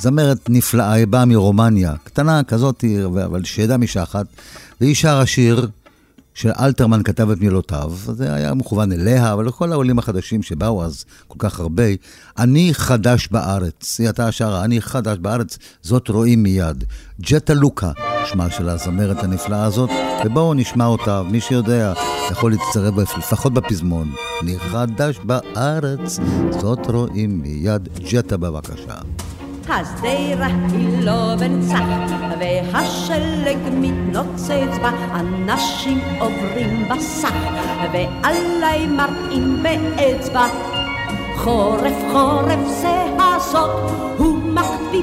זמרת 0.00 0.38
נפלאה, 0.48 0.92
היא 0.92 1.06
באה 1.06 1.24
מרומניה, 1.24 1.94
קטנה 2.04 2.42
כזאת, 2.42 2.84
אבל 3.24 3.44
שידעה 3.44 3.76
משחת, 3.76 4.26
והיא 4.80 4.94
שרה 4.94 5.26
שיר 5.26 5.68
שאלתרמן 6.34 7.02
כתב 7.02 7.30
את 7.30 7.40
מילותיו, 7.40 7.92
זה 8.14 8.34
היה 8.34 8.54
מכוון 8.54 8.92
אליה, 8.92 9.32
אבל 9.32 9.46
לכל 9.46 9.72
העולים 9.72 9.98
החדשים 9.98 10.42
שבאו 10.42 10.84
אז, 10.84 11.04
כל 11.28 11.36
כך 11.38 11.60
הרבה, 11.60 11.84
אני 12.38 12.70
חדש 12.74 13.28
בארץ, 13.30 13.98
היא 13.98 14.06
הייתה 14.06 14.32
שרה, 14.32 14.64
אני 14.64 14.80
חדש 14.80 15.18
בארץ, 15.18 15.58
זאת 15.82 16.08
רואים 16.08 16.42
מיד. 16.42 16.84
ג'טה 17.20 17.54
לוקה, 17.54 17.92
שמה 18.24 18.50
של 18.50 18.68
הזמרת 18.68 19.24
הנפלאה 19.24 19.64
הזאת, 19.64 19.90
ובואו 20.24 20.54
נשמע 20.54 20.86
אותה, 20.86 21.22
מי 21.22 21.40
שיודע, 21.40 21.92
יכול 22.30 22.52
להצטרף 22.52 23.18
לפחות 23.18 23.52
בפזמון. 23.54 24.12
אני 24.42 24.58
חדש 24.58 25.18
בארץ, 25.24 26.18
זאת 26.50 26.90
רואים 26.90 27.42
מיד. 27.42 27.88
ג'טה 28.10 28.36
בבקשה. 28.36 28.94
השדרה 29.68 30.46
היא 30.72 31.04
לא 31.04 31.34
בנצח, 31.38 31.80
והשלג 32.40 33.58
מתנוצץ 33.72 34.78
בה, 34.82 34.90
אנשים 35.14 36.00
עוברים 36.20 36.88
בסך, 36.88 37.34
ועליי 37.92 38.86
מראים 38.86 39.62
באצבע. 39.62 40.46
חורף 41.36 41.96
חורף 42.12 42.68
זה 42.80 43.04
הסוד, 43.18 43.70
הוא 44.18 44.38
מקפיא 44.38 45.02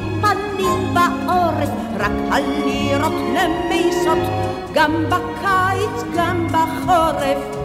פנים 0.68 0.94
בעורף, 0.94 1.70
רק 2.00 2.12
הלירות 2.32 3.14
למיסות, 3.14 4.18
גם 4.74 5.06
בקיץ 5.10 6.04
גם 6.18 6.48
בחורף. 6.48 7.58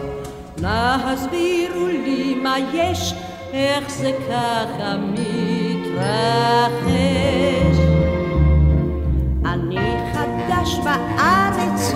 נא 0.61 0.97
הסבירו 1.05 1.87
לי 1.87 2.35
מה 2.43 2.55
יש, 2.73 3.13
איך 3.53 3.89
זה 3.89 4.11
ככה 4.29 4.95
מתרחש. 5.11 6.03
אני 9.45 9.95
חדש 10.13 10.79
בארץ, 10.83 11.93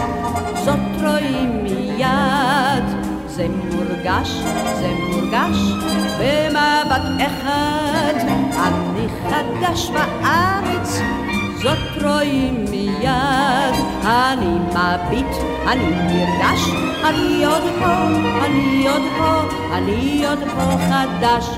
זאת 0.66 1.04
רואים 1.04 1.64
מיד. 1.64 2.77
זה 3.38 3.48
מורגש, 3.50 4.30
זה 4.80 4.90
מורגש, 5.10 5.58
במבט 6.20 7.02
אחד. 7.28 8.14
אני 8.58 9.08
חדש 9.30 9.90
בארץ, 9.90 11.02
זאת 11.64 12.04
רואים 12.04 12.66
מיד. 12.70 13.76
אני 14.04 14.58
מביט, 14.60 15.36
אני 15.68 15.90
נרגש, 15.90 16.70
אני 17.04 17.46
עוד 17.46 17.64
פה, 17.80 17.94
אני 18.46 18.88
עוד 18.90 19.04
פה, 19.18 19.42
אני 19.74 20.26
עוד 20.28 20.40
פה 20.40 20.78
חדש. 20.90 21.50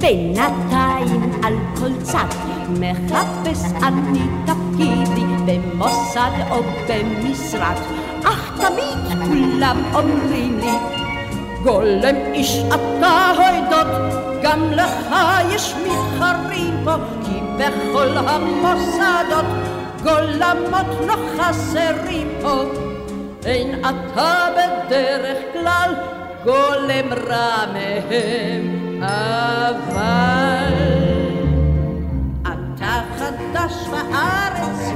בינתיים 0.00 1.32
על 1.42 1.54
כל 1.78 2.02
צד 2.02 2.28
מחפש 2.68 3.64
אני 3.82 4.20
תפקידי 4.46 5.26
במוסד 5.46 6.30
או 6.50 6.62
במשרד, 6.88 7.76
אך 8.24 8.60
תמיד 8.60 9.18
כולם 9.28 9.82
אומרים 9.94 10.58
לי 10.58 10.98
גולם 11.62 12.16
איש 12.32 12.58
אתה 12.68 13.32
הוידות, 13.36 13.86
גם 14.42 14.72
לך 14.72 15.16
יש 15.54 15.74
מתחרים 15.74 16.74
פה, 16.84 16.94
כי 17.24 17.40
בכל 17.58 18.16
המוסדות 18.16 19.46
גולמות 20.02 21.06
לא 21.06 21.14
חסרים 21.38 22.28
פה. 22.42 22.62
אין 23.44 23.80
אתה 23.80 24.48
בדרך 24.56 25.38
כלל 25.52 25.94
גולם 26.44 27.12
רע 27.28 27.64
מהם, 27.72 28.77
אבל 29.02 30.74
אתה 32.42 33.00
חדש 33.18 33.88
בארץ, 33.90 34.92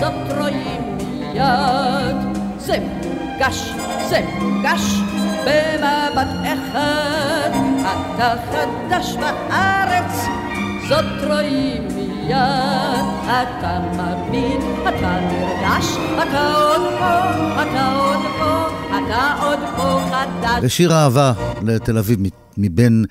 זאת 0.00 0.38
רואים 0.38 0.96
מיד. 0.96 2.16
זה 2.58 2.76
מורגש, 2.80 3.72
זה 4.08 4.20
מורגש, 4.38 5.00
במבט 5.44 6.28
אחד. 6.44 7.50
אתה 8.14 8.34
חדש 8.52 9.16
בארץ, 9.16 10.26
זאת 10.88 11.30
רואים 11.30 11.88
מיד. 11.94 12.01
אתה 12.30 13.78
מביט, 13.92 14.62
אתה 14.82 15.20
נרגש, 15.20 15.86
אתה 16.22 16.52
עוד 16.54 16.80
פה, 16.98 17.62
אתה 17.62 17.92
עוד 17.92 18.22
פה, 18.38 18.66
אתה 18.88 19.36
עוד 19.42 19.58
פה 19.76 20.00
חדש. 20.10 20.60
זה 20.60 20.68
שיר 20.68 20.92
אהבה 20.92 21.32
לתל 21.62 21.98
אביב, 21.98 22.18
מבין 22.56 23.04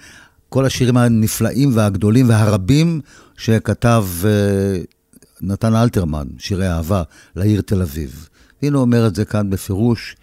כל 0.50 0.65
השירים 0.65 0.97
הנפלאים 0.97 1.71
והגדולים 1.74 2.30
והרבים 2.30 3.02
שכתב 3.38 4.06
אה, 4.26 4.82
נתן 5.41 5.76
אלתרמן, 5.76 6.28
שירי 6.38 6.69
אהבה, 6.69 7.04
לעיר 7.36 7.62
תל 7.62 7.82
אביב. 7.82 8.30
הנה 8.63 8.78
הוא 8.78 8.82
אומר 8.82 9.08
את 9.08 9.15
זה 9.15 9.26
כאן 9.26 9.50
בפירוש, 9.50 10.15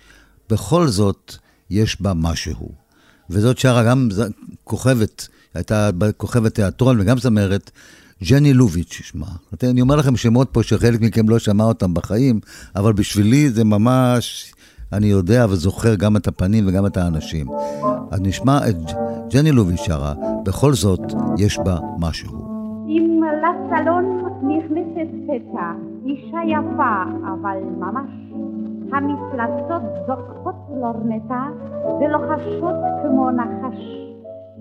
בכל 0.51 0.89
זאת 0.89 1.35
יש 1.71 2.01
בה 2.01 2.13
משהו. 2.15 2.73
וזאת 3.31 3.59
שרה 3.59 3.85
גם 3.85 4.09
כוכבת, 4.65 5.29
הייתה 5.55 5.91
כוכבת 6.17 6.55
תיאטרון 6.55 7.01
וגם 7.01 7.19
זמרת, 7.19 7.71
ג'ני 8.25 8.53
לוביץ' 8.53 9.01
שמה. 9.03 9.27
אני 9.63 9.81
אומר 9.81 9.97
לכם 9.97 10.17
שמות 10.17 10.49
פה 10.53 10.63
שחלק 10.63 11.01
מכם 11.01 11.29
לא 11.29 11.39
שמע 11.39 11.65
אותם 11.65 11.95
בחיים, 11.95 12.41
אבל 12.77 12.93
בשבילי 12.93 13.51
זה 13.51 13.65
ממש, 13.65 14.55
אני 14.93 15.07
יודע 15.07 15.47
וזוכר 15.49 15.95
גם 15.95 16.17
את 16.17 16.29
הפנים 16.29 16.65
וגם 16.69 16.87
את 16.87 16.97
האנשים. 16.97 17.47
אז 18.11 18.21
נשמע 18.21 18.59
את 18.69 18.77
ג'ני 19.31 19.53
לוביץ' 19.53 19.81
שרה, 19.81 20.15
בכל 20.45 20.75
זאת 20.75 21.01
יש 21.39 21.59
בה 21.59 21.79
משהו. 21.99 22.59
אם 22.89 23.21
לסלון 23.43 24.05
נכנסת 24.43 25.11
פתע, 25.27 25.73
אישה 26.07 26.39
יפה, 26.49 27.03
אבל 27.23 27.59
ממש 27.79 28.11
המפלצות 28.93 29.83
זוקפות 30.07 30.55
לורנטה 30.81 31.47
ולוחשות 32.01 32.75
כמו 33.03 33.31
נחש. 33.31 34.08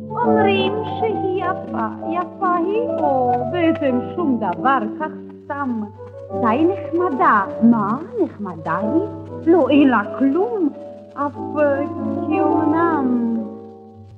אומרים 0.09 0.73
שהיא 0.99 1.43
יפה, 1.43 1.87
יפה 2.11 2.55
היא, 2.55 2.89
או 2.99 3.31
בעצם 3.51 3.99
שום 4.15 4.37
דבר, 4.39 4.79
כך 4.99 5.11
סתם. 5.43 5.83
די 6.41 6.67
נחמדה. 6.67 7.41
מה 7.61 7.97
נחמדה 8.23 8.77
היא? 8.77 9.01
לא 9.47 9.69
אין 9.69 9.89
לה 9.89 10.01
כלום, 10.19 10.69
אף 11.13 11.33
כאומנם. 12.27 13.37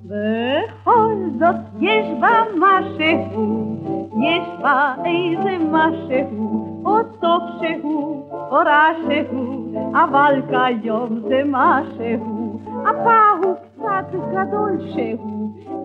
בכל 0.06 1.16
זאת 1.40 1.56
יש 1.80 2.06
בה 2.22 2.44
משהו, 2.60 3.76
יש 4.22 4.48
בה 4.62 4.94
איזה 5.06 5.66
משהו, 5.72 6.82
או 6.86 7.04
טוב 7.22 7.42
שהוא, 7.60 8.24
או 8.32 8.56
רע 8.56 8.88
שהוא, 9.08 9.80
אבל 9.94 10.42
כיום 10.50 11.20
זה 11.28 11.42
משהו. 11.46 12.60
אפה 12.84 13.20
הוא 13.44 13.56
קצת 13.56 14.16
גדול 14.32 14.78
שהוא, 14.94 15.39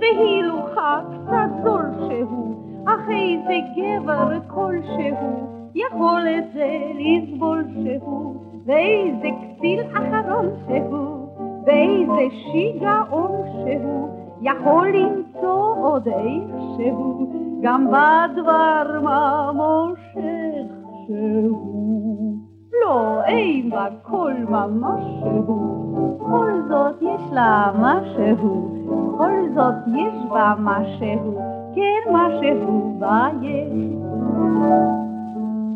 והילוכה 0.04 1.00
קצת 1.10 1.64
זול 1.64 1.86
שהוא, 2.08 2.54
אך 2.86 3.08
איזה 3.08 3.54
גבר 3.76 4.38
כלשהו, 4.46 5.46
יכול 5.74 6.20
את 6.38 6.44
זה 6.54 6.78
לסבול 6.94 7.64
שהוא, 7.72 8.36
ואיזה 8.66 9.28
כסיל 9.40 9.80
אחרון 9.92 10.50
שהוא. 10.66 11.24
ואיזה 11.66 12.34
שיגעון 12.34 13.32
שהוא 13.52 14.08
יכול 14.42 14.88
למצוא 14.88 15.74
עוד 15.76 16.08
איכשהו, 16.08 17.30
גם 17.62 17.86
בדבר 17.86 19.00
מה 19.02 19.50
מושך 19.54 20.74
שהוא. 21.06 22.36
לא, 22.82 23.24
אין 23.24 23.70
בה 23.70 23.86
כל 24.02 24.32
מה 24.48 24.66
משהו, 24.66 25.83
בכל 26.24 26.52
זאת 26.68 27.02
יש 27.02 27.32
לה 27.32 27.72
משהו, 27.78 28.70
בכל 28.86 29.32
זאת 29.54 29.74
יש 29.86 30.14
בה 30.30 30.54
משהו, 30.58 31.40
כן 31.74 32.12
משהו 32.12 32.96
בה 32.98 33.28
יש. 33.42 33.72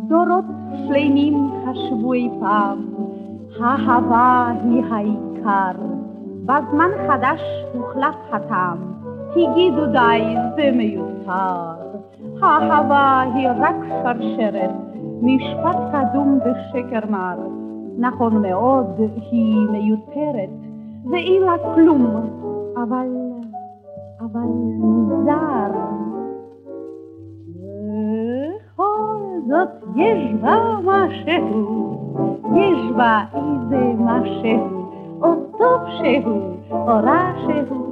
דורות 0.08 0.44
שלמים 0.86 1.50
חשבו 1.64 2.12
אי 2.12 2.30
פעם, 2.40 2.78
האהבה 3.60 4.52
היא 4.64 4.82
העיקר. 4.90 5.80
בזמן 6.44 6.90
חדש 7.08 7.40
הוחלף 7.74 8.16
הטעם, 8.32 8.78
הגידו 9.30 9.86
די, 9.86 10.36
זה 10.56 10.70
מיותר. 10.76 11.74
האהבה 12.42 13.20
היא 13.34 13.48
רק 13.58 13.76
שרשרת, 13.88 14.70
משפט 15.22 15.76
קדום 15.92 16.38
ושקר 16.44 17.10
מר. 17.10 17.57
נכון 17.98 18.42
מאוד, 18.42 18.86
היא 19.30 19.68
מיותרת, 19.70 20.50
ואין 21.10 21.42
לה 21.42 21.54
כלום, 21.74 22.06
אבל, 22.76 23.08
אבל 24.20 24.48
מוזר. 24.78 25.78
בכל 28.74 29.16
זאת 29.48 29.68
יש 29.96 30.34
בה 30.40 30.56
משהו, 30.84 31.94
יש 32.56 32.92
בה 32.96 33.24
איזה 33.34 33.92
משהו. 33.98 34.78
או 35.22 35.34
טוב 35.58 35.80
שהוא, 35.98 36.40
או 36.70 36.86
רע 36.86 37.32
שהוא, 37.46 37.86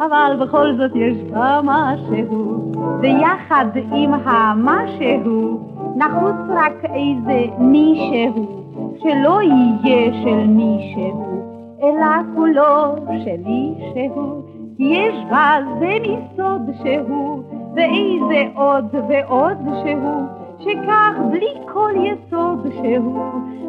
אבל 0.00 0.36
בכל 0.40 0.76
זאת 0.76 0.90
יש 0.94 1.16
בה 1.32 1.60
משהו, 1.64 2.72
ויחד 3.00 3.66
עם 3.92 4.14
המשהו 4.14 5.58
נחוץ 5.96 6.36
רק 6.48 6.84
איזה 6.84 7.44
מישהו, 7.58 8.57
שלא 9.02 9.42
יהיה 9.42 10.22
של 10.22 10.46
מישהו, 10.46 11.42
אלא 11.82 12.34
כולו 12.34 12.94
שלי 13.24 13.74
שהוא, 13.94 14.42
כי 14.76 14.84
יש 14.84 15.14
בה 15.30 15.58
זה 15.80 15.96
מסוד 16.02 16.70
שהוא, 16.82 17.42
ואיזה 17.74 18.44
עוד 18.54 18.94
ועוד 19.08 19.58
שהוא. 19.82 20.48
שכך 20.60 21.20
בלי 21.30 21.54
כל 21.72 21.92
יסוד 21.96 22.66
שהוא, 22.72 23.22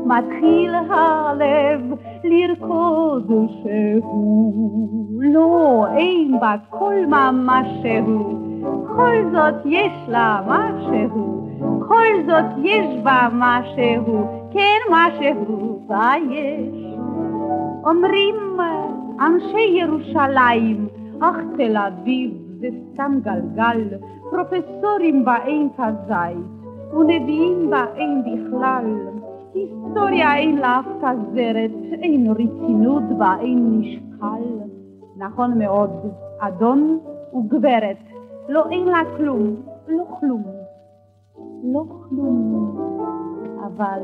מתחיל 0.06 0.76
הלב 0.76 1.82
לרקוד 2.24 3.32
שהוא. 3.64 5.22
לא, 5.22 5.86
אין 5.98 6.40
בה 6.40 6.56
כל 6.70 6.96
ממש 7.08 7.68
שהוא, 7.82 8.40
בכל 8.84 9.16
זאת 9.32 9.66
יש 9.66 9.92
לה 10.08 10.42
משהו, 10.48 11.48
בכל 11.60 12.06
זאת 12.28 12.46
יש 12.64 12.98
בה 13.04 13.28
משהו, 13.34 14.39
כן 14.52 14.80
משהו 14.92 15.80
בה 15.88 16.12
יש. 16.32 16.96
אומרים 17.84 18.36
אנשי 19.20 19.78
ירושלים, 19.82 20.88
אך 21.20 21.36
תל 21.58 21.78
אביב 21.78 22.32
זה 22.60 22.68
סתם 22.94 23.20
גלגל, 23.24 23.98
פרופסורים 24.32 25.26
באין 25.26 25.70
כזית. 25.78 26.60
ונביאים 26.94 27.70
בה 27.70 27.86
אין 27.96 28.22
בכלל. 28.22 28.86
היסטוריה 29.54 30.36
אין 30.36 30.58
לה 30.58 30.80
אף 30.80 30.86
כזרת, 30.98 31.72
אין 31.92 32.32
רצינות 32.32 33.04
בה, 33.18 33.36
אין 33.40 33.80
משקל. 33.80 34.44
נכון 35.18 35.60
מאוד, 35.60 35.90
אדון 36.40 37.00
וגברת, 37.34 37.98
לא 38.50 38.70
אין 38.70 38.88
לה 38.88 39.02
כלום, 39.18 39.56
לא 39.88 40.04
כלום, 40.20 40.44
לא 41.64 41.84
כלום, 41.90 42.78
אבל 43.66 44.02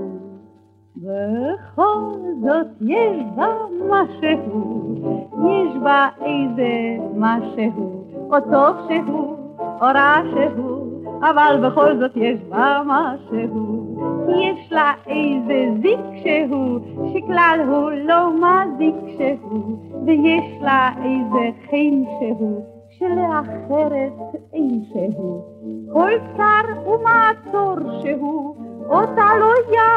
בכל 0.98 2.12
זאת 2.44 2.68
יש 2.82 3.24
בה 3.36 3.48
משהו, 3.90 4.96
יש 5.38 5.78
בה 5.84 6.08
איזה 6.22 6.98
משהו, 7.16 8.06
או 8.30 8.40
טוב 8.52 8.76
שהוא, 8.88 9.36
או 9.58 9.86
רע 9.86 10.22
שהוא. 10.32 10.86
אבל 11.22 11.70
בכל 11.70 11.98
זאת 11.98 12.12
יש 12.16 12.40
בה 12.50 12.82
משהו. 12.86 13.86
יש 14.30 14.72
לה 14.72 14.94
איזה 15.08 15.68
זיק 15.82 16.00
שהוא, 16.24 16.80
שכלל 17.14 17.60
הוא 17.68 17.92
לא 17.92 18.30
מזיק 18.34 18.96
שהוא, 19.18 19.78
ויש 20.06 20.62
לה 20.62 20.90
איזה 21.04 21.50
חן 21.70 22.04
שהוא, 22.20 22.66
שלאחרת 22.90 24.14
אין 24.54 24.84
שהוא. 24.94 25.42
כל 25.94 26.12
צר 26.38 26.90
ומעצור 26.90 27.76
שהוא, 28.02 28.56
אותה 28.90 29.30
לא 29.40 29.52
יעצור 29.74 29.95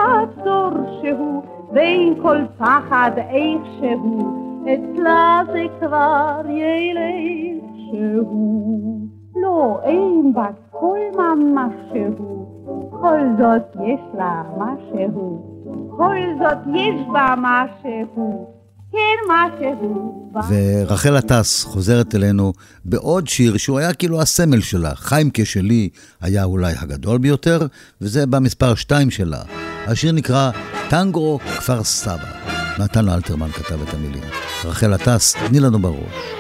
שהוא, 1.79 1.85
ואין 1.85 2.23
כל 2.23 2.39
פחד 2.59 3.11
איך 3.17 3.63
שהוא, 3.79 4.63
אצלה 4.63 5.41
זה 5.53 5.63
כבר 5.81 6.41
ילך 6.49 7.65
שהוא. 7.91 9.07
לא, 9.37 9.81
אין 9.83 10.33
בה 10.35 10.49
כל 10.71 10.99
מה 11.17 11.35
משהו, 11.37 12.47
כל 12.91 13.19
זאת 13.39 13.77
יש 13.85 14.01
לה 14.15 14.43
משהו, 14.59 15.43
כל 15.97 16.17
זאת 16.39 16.59
יש 16.75 17.07
בה 17.13 17.35
משהו. 17.39 18.58
כן. 18.93 18.99
ורחל 20.49 21.17
עטס 21.17 21.65
חוזרת 21.65 22.15
אלינו 22.15 22.53
בעוד 22.85 23.29
שיר 23.29 23.57
שהוא 23.57 23.79
היה 23.79 23.95
כאילו 23.95 24.21
הסמל 24.21 24.61
שלה. 24.61 24.95
חיימקה 24.95 25.45
שלי 25.45 25.89
היה 26.21 26.45
אולי 26.45 26.73
הגדול 26.79 27.19
ביותר, 27.19 27.67
וזה 28.01 28.27
במספר 28.27 28.75
שתיים 28.75 29.11
שלה. 29.11 29.43
השיר 29.87 30.13
נקרא 30.13 30.51
טנגו 30.89 31.39
כפר 31.57 31.85
סבא. 31.85 32.39
נתן 32.79 33.09
אלתרמן 33.09 33.51
כתב 33.51 33.83
את 33.83 33.95
המילים. 33.95 34.25
רחל 34.65 34.93
עטס, 34.93 35.37
תני 35.49 35.61
לנו 35.61 35.79
בראש. 35.79 36.39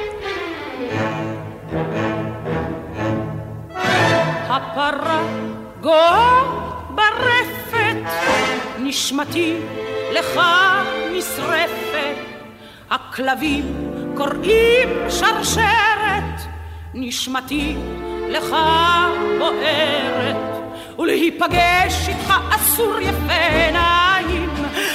הפרה 4.48 5.22
ברפת, 6.94 7.96
נשמתי 8.78 9.56
לך 10.14 10.40
נשרפת, 11.18 12.07
הכלבים 12.90 13.64
קוראים 14.14 14.88
שרשרת, 15.08 16.40
נשמתי 16.94 17.76
לך 18.28 18.56
בוערת, 19.38 20.36
ולהיפגש 20.98 22.08
איתך 22.08 22.34
אסור 22.50 23.00
יפה 23.00 23.32
עיניים, 23.32 24.50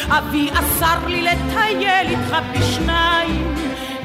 אבי 0.10 0.50
אסר 0.54 1.08
לי 1.08 1.22
לטייל 1.22 2.08
איתך 2.08 2.38
בשניים, 2.54 3.56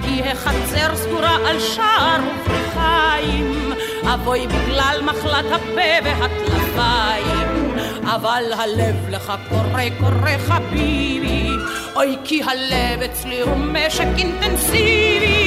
כי 0.02 0.22
החצר 0.22 0.96
סגורה 0.96 1.36
על 1.48 1.60
שער 1.60 2.20
ופריחיים. 2.40 3.72
אבוי 4.14 4.46
בגלל 4.46 5.00
מחלת 5.04 5.44
הפה 5.52 6.04
והטלפיים, 6.04 7.76
אבל 8.04 8.44
הלב 8.52 9.08
לך 9.08 9.32
קורא 9.48 9.82
קורא 10.00 10.38
חביבי, 10.38 11.50
אוי 11.96 12.16
כי 12.24 12.42
הלב 12.42 13.02
אצלי 13.02 13.40
הוא 13.40 13.56
משק 13.56 14.06
אינטנסיבי. 14.18 15.38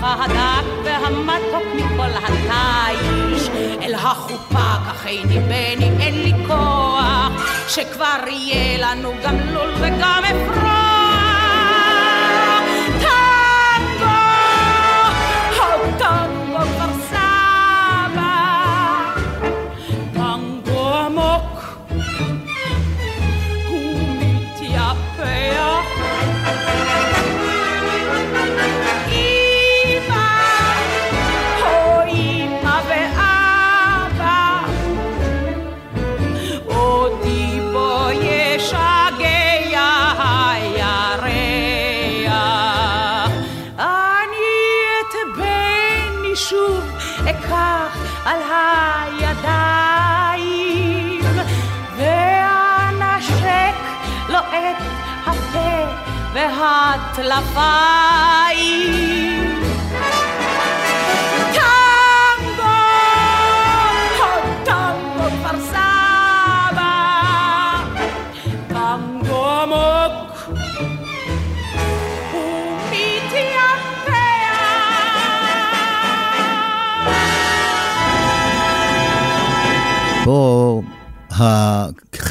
קולך 0.00 0.20
הדק 0.20 0.66
והמתוק 0.84 1.64
מכל 1.74 2.10
התיש. 2.24 3.48
אל 3.82 3.94
החופה 3.94 4.74
קחני 4.86 5.38
בני, 5.38 5.90
אין 6.00 6.22
לי 6.22 6.32
כוח, 6.46 7.32
שכבר 7.68 8.18
יהיה 8.26 8.94
לנו 8.94 9.12
גם 9.24 9.36
לול 9.36 9.70
וגם 9.80 10.22
אפרוח. 10.24 10.89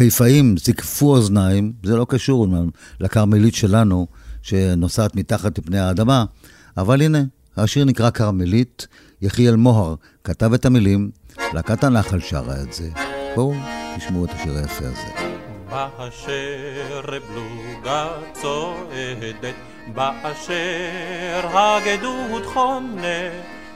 החיפאים 0.09 0.57
זיקפו 0.57 1.11
אוזניים, 1.11 1.73
זה 1.83 1.95
לא 1.95 2.05
קשור 2.09 2.47
לכרמלית 2.99 3.55
שלנו, 3.55 4.07
שנוסעת 4.41 5.15
מתחת 5.15 5.57
לפני 5.59 5.79
האדמה, 5.79 6.25
אבל 6.77 7.01
הנה, 7.01 7.23
השיר 7.57 7.85
נקרא 7.85 8.09
כרמלית, 8.09 8.87
יחיאל 9.21 9.55
מוהר 9.55 9.95
כתב 10.23 10.53
את 10.53 10.65
המילים, 10.65 11.09
להקת 11.53 11.83
הנחל 11.83 12.19
שרה 12.19 12.61
את 12.61 12.73
זה. 12.73 12.89
בואו 13.35 13.53
תשמעו 13.97 14.25
את 14.25 14.29
השיר 14.33 14.57
היפה 14.57 14.85
הזה. 14.85 15.29
באשר 15.69 17.01
פלוגה 17.27 18.07
צועדת, 18.33 19.55
באשר 19.93 21.47
הגדוד 21.53 22.45
חונה, 22.45 23.29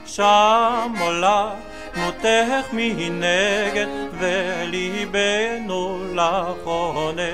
שם 0.06 0.92
עולה 1.00 1.54
מותך 1.96 2.68
מנגד, 2.72 3.86
וליבנו 4.18 6.04
לחונה. 6.14 7.32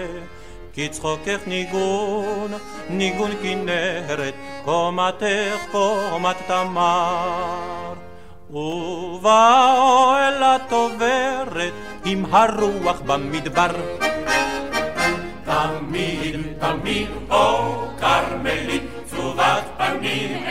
כי 0.72 0.88
צחוקך 0.88 1.40
ניגון, 1.46 2.52
ניגון 2.90 3.30
כנרת, 3.42 4.34
קומתך 4.64 5.66
קומת 5.72 6.36
תמר. 6.46 7.94
ובאוהל 8.50 10.42
הטוברת 10.42 11.72
עם 12.04 12.24
הרוח 12.30 13.00
במדבר. 13.06 13.70
תמיד, 15.44 16.40
תמיד, 16.58 17.08
או 17.30 17.84
כרמלית, 18.00 18.82
צובת 19.06 19.64
פנים 19.76 20.49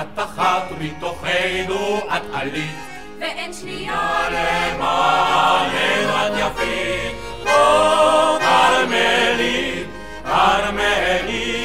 את 0.00 0.18
אחת 0.18 0.62
מתוכנו 0.80 1.98
את 1.98 2.22
עלית. 2.32 2.76
ואין 3.20 3.52
שנייה 3.52 4.28
למעננו 4.30 6.12
את 6.26 6.32
יפית, 6.38 7.16
או 7.46 8.38
כרמלית, 8.40 9.86
כרמלית. 10.24 11.56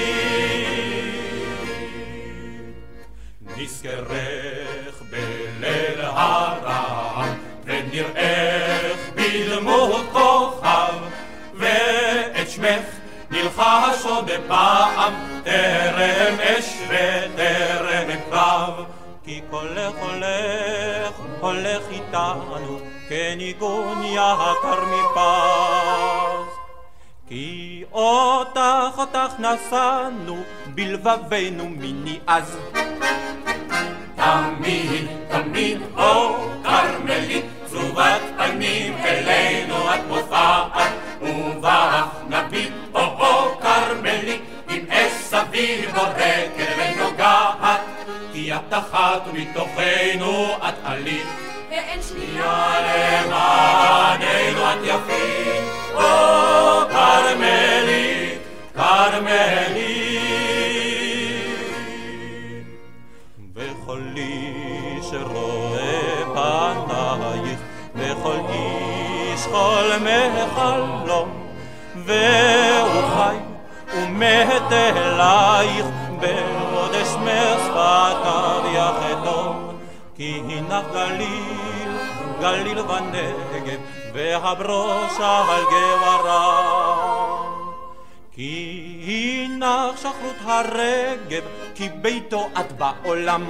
נזכרך 3.58 5.02
בליל 5.10 6.02
הרעם, 6.02 7.34
ונראך 7.66 9.00
בדמות 9.16 10.06
כוכב, 10.12 10.94
ואת 11.56 12.50
שמך 12.50 12.86
נלחש 13.32 14.06
עוד 14.06 14.32
פעם, 14.48 15.14
טרם 15.44 16.40
אש 16.40 16.66
וטרם. 16.88 17.91
כי 19.82 19.88
קולך 19.88 20.02
הולך, 20.02 21.14
הולך 21.40 21.84
איתנו, 21.92 22.80
כניגון 23.10 24.04
יקר 24.04 24.84
מפז. 24.86 26.50
כי 27.28 27.84
אותך, 27.92 28.98
אותך 28.98 29.34
נשאנו, 29.40 30.44
בלבבנו 30.66 31.70
מיני 31.70 32.20
אז. 32.28 32.58
תמיד, 34.16 35.08
תמיד, 35.30 35.82
או 35.98 36.36
כרמלית, 36.64 37.46
צובת 37.66 38.22
פנים 38.38 38.98
אלינו 38.98 39.94
את 39.94 40.00
מופעת, 40.08 40.92
ובך 41.22 42.08
נביט, 42.30 42.72
או 42.94 43.00
או 43.00 43.60
כרמלית, 43.62 44.42
עם 44.70 44.86
אש 44.90 45.12
סביב 45.12 45.92
בורקת 45.96 46.76
ונוגעת, 46.78 47.91
כי 48.52 48.56
את 48.56 48.74
אחת 48.74 49.22
מתוכנו 49.34 50.56
את 50.70 50.74
עלית. 50.84 51.28
ואין 51.70 52.00
שנייה 52.02 52.74
למעננו 52.88 54.72
את 54.72 54.78
יפית, 54.84 55.64
או 55.94 56.02
כרמלית, 56.90 58.40
כרמלית. 58.76 59.41
גליל 83.12 83.36
ונגב, 83.52 83.80
והברוש 84.14 85.20
על 85.20 85.64
גברם. 85.64 87.52
כי 88.32 89.48
הנך 89.48 89.98
שחרות 89.98 90.36
הרגב, 90.46 91.44
כי 91.76 91.90
ביתו 92.02 92.50
את 92.60 92.72
בעולם. 92.72 93.46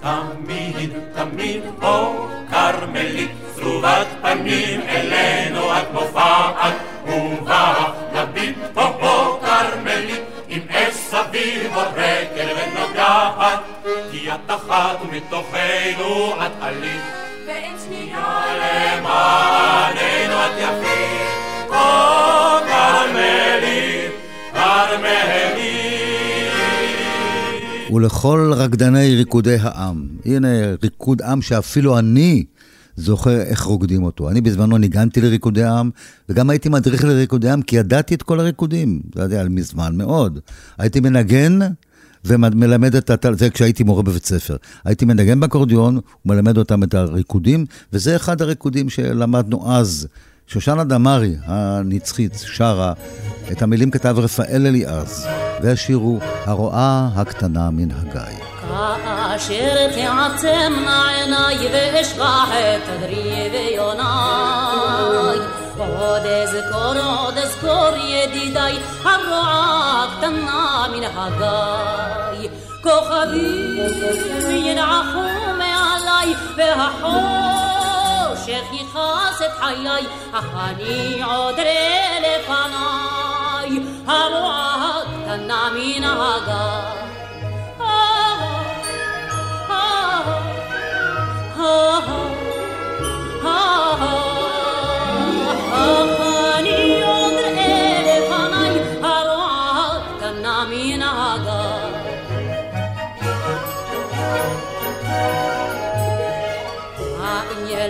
תמיד, 0.00 0.90
תמיד, 1.14 1.62
או 1.82 2.26
כרמלית, 2.50 3.30
צרובת 3.54 4.06
פנים 4.22 4.80
אלינו 4.80 5.78
את 5.78 5.92
מופעת, 5.92 6.74
ובך 7.06 7.90
נביט, 8.12 8.56
או 8.76 8.82
או 8.82 9.40
כרמלית, 9.40 10.20
עם 10.48 10.62
אש 10.70 10.94
סביב 10.94 11.74
בורקת 11.74 12.48
ונוגעת, 12.56 13.60
כי 14.10 14.32
את 14.32 14.50
אחת 14.50 14.96
מתוכנו 15.12 16.34
את 16.46 16.52
עלית. 16.60 17.19
ולכל 28.00 28.52
רקדני 28.56 29.14
ריקודי 29.14 29.56
העם. 29.60 30.06
הנה 30.24 30.48
ריקוד 30.82 31.22
עם 31.22 31.42
שאפילו 31.42 31.98
אני 31.98 32.44
זוכר 32.96 33.40
איך 33.40 33.62
רוקדים 33.62 34.02
אותו. 34.02 34.30
אני 34.30 34.40
בזמנו 34.40 34.78
ניגנתי 34.78 35.20
לריקודי 35.20 35.64
עם, 35.64 35.90
וגם 36.28 36.50
הייתי 36.50 36.68
מדריך 36.68 37.04
לריקודי 37.04 37.50
עם, 37.50 37.62
כי 37.62 37.76
ידעתי 37.76 38.14
את 38.14 38.22
כל 38.22 38.40
הריקודים. 38.40 39.00
זה 39.14 39.26
היה 39.30 39.48
מזמן 39.48 39.96
מאוד. 39.96 40.38
הייתי 40.78 41.00
מנגן 41.00 41.58
ומלמד 42.24 42.94
את 42.94 43.10
התל... 43.10 43.34
זה 43.34 43.50
כשהייתי 43.50 43.82
מורה 43.82 44.02
בבית 44.02 44.26
ספר. 44.26 44.56
הייתי 44.84 45.04
מנגן 45.04 45.40
באקורדיון 45.40 46.00
ומלמד 46.26 46.58
אותם 46.58 46.82
את 46.82 46.94
הריקודים, 46.94 47.66
וזה 47.92 48.16
אחד 48.16 48.42
הריקודים 48.42 48.90
שלמדנו 48.90 49.72
אז. 49.72 50.08
שושנה 50.46 50.84
דמארי 50.84 51.34
הנצחית 51.44 52.44
שרה, 52.46 52.92
את 53.52 53.62
המילים 53.62 53.90
כתב 53.90 54.14
רפאל 54.18 54.66
אליעז, 54.66 55.26
והשיר 55.62 55.96
הוא 55.96 56.20
הרואה 56.44 57.08
הקטנה 57.14 57.70
מן 57.70 57.90
הגיא. 57.90 58.44
כאשר 59.30 59.90
תעצמנה 59.90 61.08
עיניי 61.08 61.68
ואשכח 61.94 62.48
את 62.50 62.80
תדרי 62.86 63.50
ויוניי 63.52 65.38
עוד 65.80 66.26
אזכור, 66.26 66.94
עוד 67.18 67.38
אזכור 67.38 67.96
ידידיי 67.96 68.78
הרועה 69.04 70.04
הקטנה 70.04 70.86
מן 70.92 71.04
הגיא 71.04 72.50
כוכבים 72.82 73.76
ינעכו 74.50 75.20
מעליי 75.58 76.34
והחושך 76.56 77.82
יכעס 78.72 79.42
את 79.42 79.52
חיי 79.60 80.06
אך 80.32 80.44
אני 80.56 81.22
עוד 81.22 81.54
ראה 81.58 82.18
לפניי 82.20 83.80
הרועה 84.06 85.00
הקטנה 85.02 85.70
מן 85.74 86.04
הגיא 86.04 86.99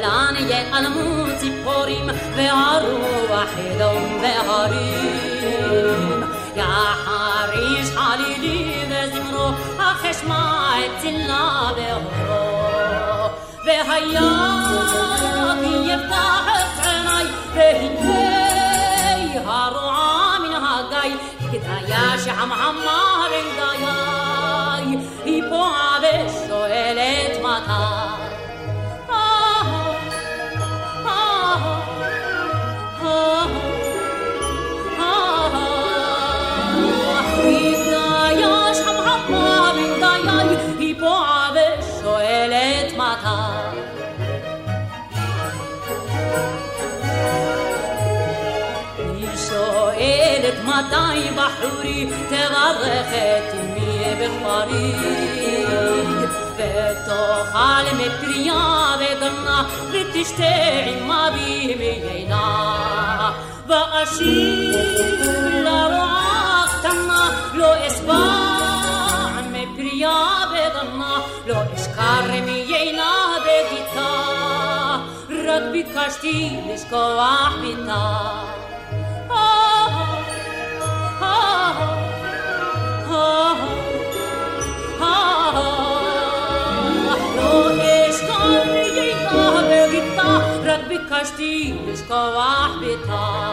האילן 0.05 0.35
ייעלמו 0.49 1.27
ציפורים 1.39 2.07
והרוח 2.37 3.49
ידום 3.59 4.23
בהרים 4.23 6.25
יחריש 6.57 7.91
חלילי 7.95 8.85
וזמרו 8.89 9.49
אך 9.79 10.05
אשמע 10.05 10.73
את 10.79 10.91
צלה 11.03 11.71
ואורו 11.77 13.29
והיה 13.67 14.31
כי 15.61 15.93
יפתח 15.93 16.47
את 16.47 16.87
עיניי 16.87 17.27
והנה 17.55 18.41
הרועה 19.47 20.39
מן 20.39 20.55
הגיא 20.55 21.17
כדאיה 21.53 22.19
שחמחמה 22.25 23.27
רגדיי 23.31 24.87
היא 25.25 25.43
פועה 25.49 25.99
ושואלת 26.03 27.35
מתי 27.43 28.10
מתי 50.81 51.31
בחורי 51.37 52.07
תברך 52.29 53.07
את 53.13 53.55
אמי 53.55 54.15
בכפרי. 54.15 54.93
ותאכל 56.57 57.97
מפריה 57.97 58.97
וגנה 59.01 59.69
ותשתה 59.91 60.45
עם 60.87 61.13
אבי 61.13 61.75
מיינה. 61.79 63.31
ואשיב 63.67 64.75
לרועה 65.65 66.65
קטנה 66.79 67.31
לא 67.55 67.87
אשבע 67.87 68.25
מפריה 69.51 70.27
וגנה 70.51 71.21
לא 71.47 71.57
אשכר 71.75 72.43
מיינה 72.45 73.37
בגיתה 73.43 74.31
רק 75.31 75.63
ביקשתי 75.73 76.61
לשכוח 76.69 77.53
ביתה 77.61 78.60
רק 90.71 90.81
ביקשתי 90.89 91.75
לשכוח 91.87 92.77
ביתה 92.81 93.51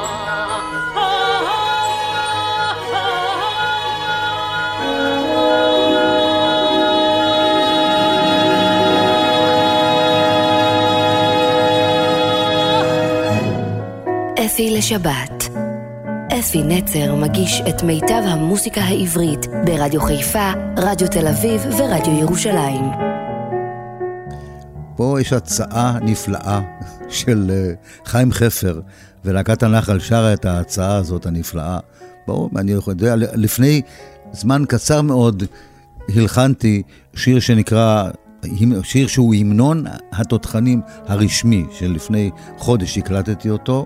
אפי 14.45 14.78
לשבת. 14.78 15.49
אפי 16.39 16.63
נצר 16.63 17.15
מגיש 17.15 17.61
את 17.70 17.84
מיטב 17.84 18.24
המוסיקה 18.26 18.82
העברית 18.82 19.45
ברדיו 19.65 20.01
חיפה, 20.01 20.51
רדיו 20.78 21.07
תל 21.07 21.28
אביב 21.28 21.61
ורדיו 21.78 22.20
ירושלים. 22.20 23.07
פה 24.98 25.18
יש 25.22 25.34
הצעה 25.34 26.00
נפלאה 26.02 26.62
של 27.10 27.52
אה, 27.54 27.74
חיים 28.06 28.32
חפר, 28.32 28.82
ולהקת 29.26 29.64
הנחל 29.64 30.00
שרה 30.00 30.34
את 30.34 30.45
ההצעה 30.45 30.95
הזאת 30.95 31.26
הנפלאה. 31.26 31.80
ברור, 32.28 32.50
אני 32.56 32.72
יודע, 32.88 33.16
לפני 33.16 33.82
זמן 34.34 34.64
קצר 34.68 35.02
מאוד 35.02 35.43
הלחנתי 36.16 36.84
שיר 37.16 37.39
שנקרא, 37.39 38.10
שיר 38.84 39.08
שהוא 39.08 39.36
המנון 39.36 39.84
התותחנים 40.12 40.82
הרשמי, 41.08 41.66
שלפני 41.72 42.32
חודש 42.58 42.98
הקלטתי 42.98 43.50
אותו, 43.50 43.86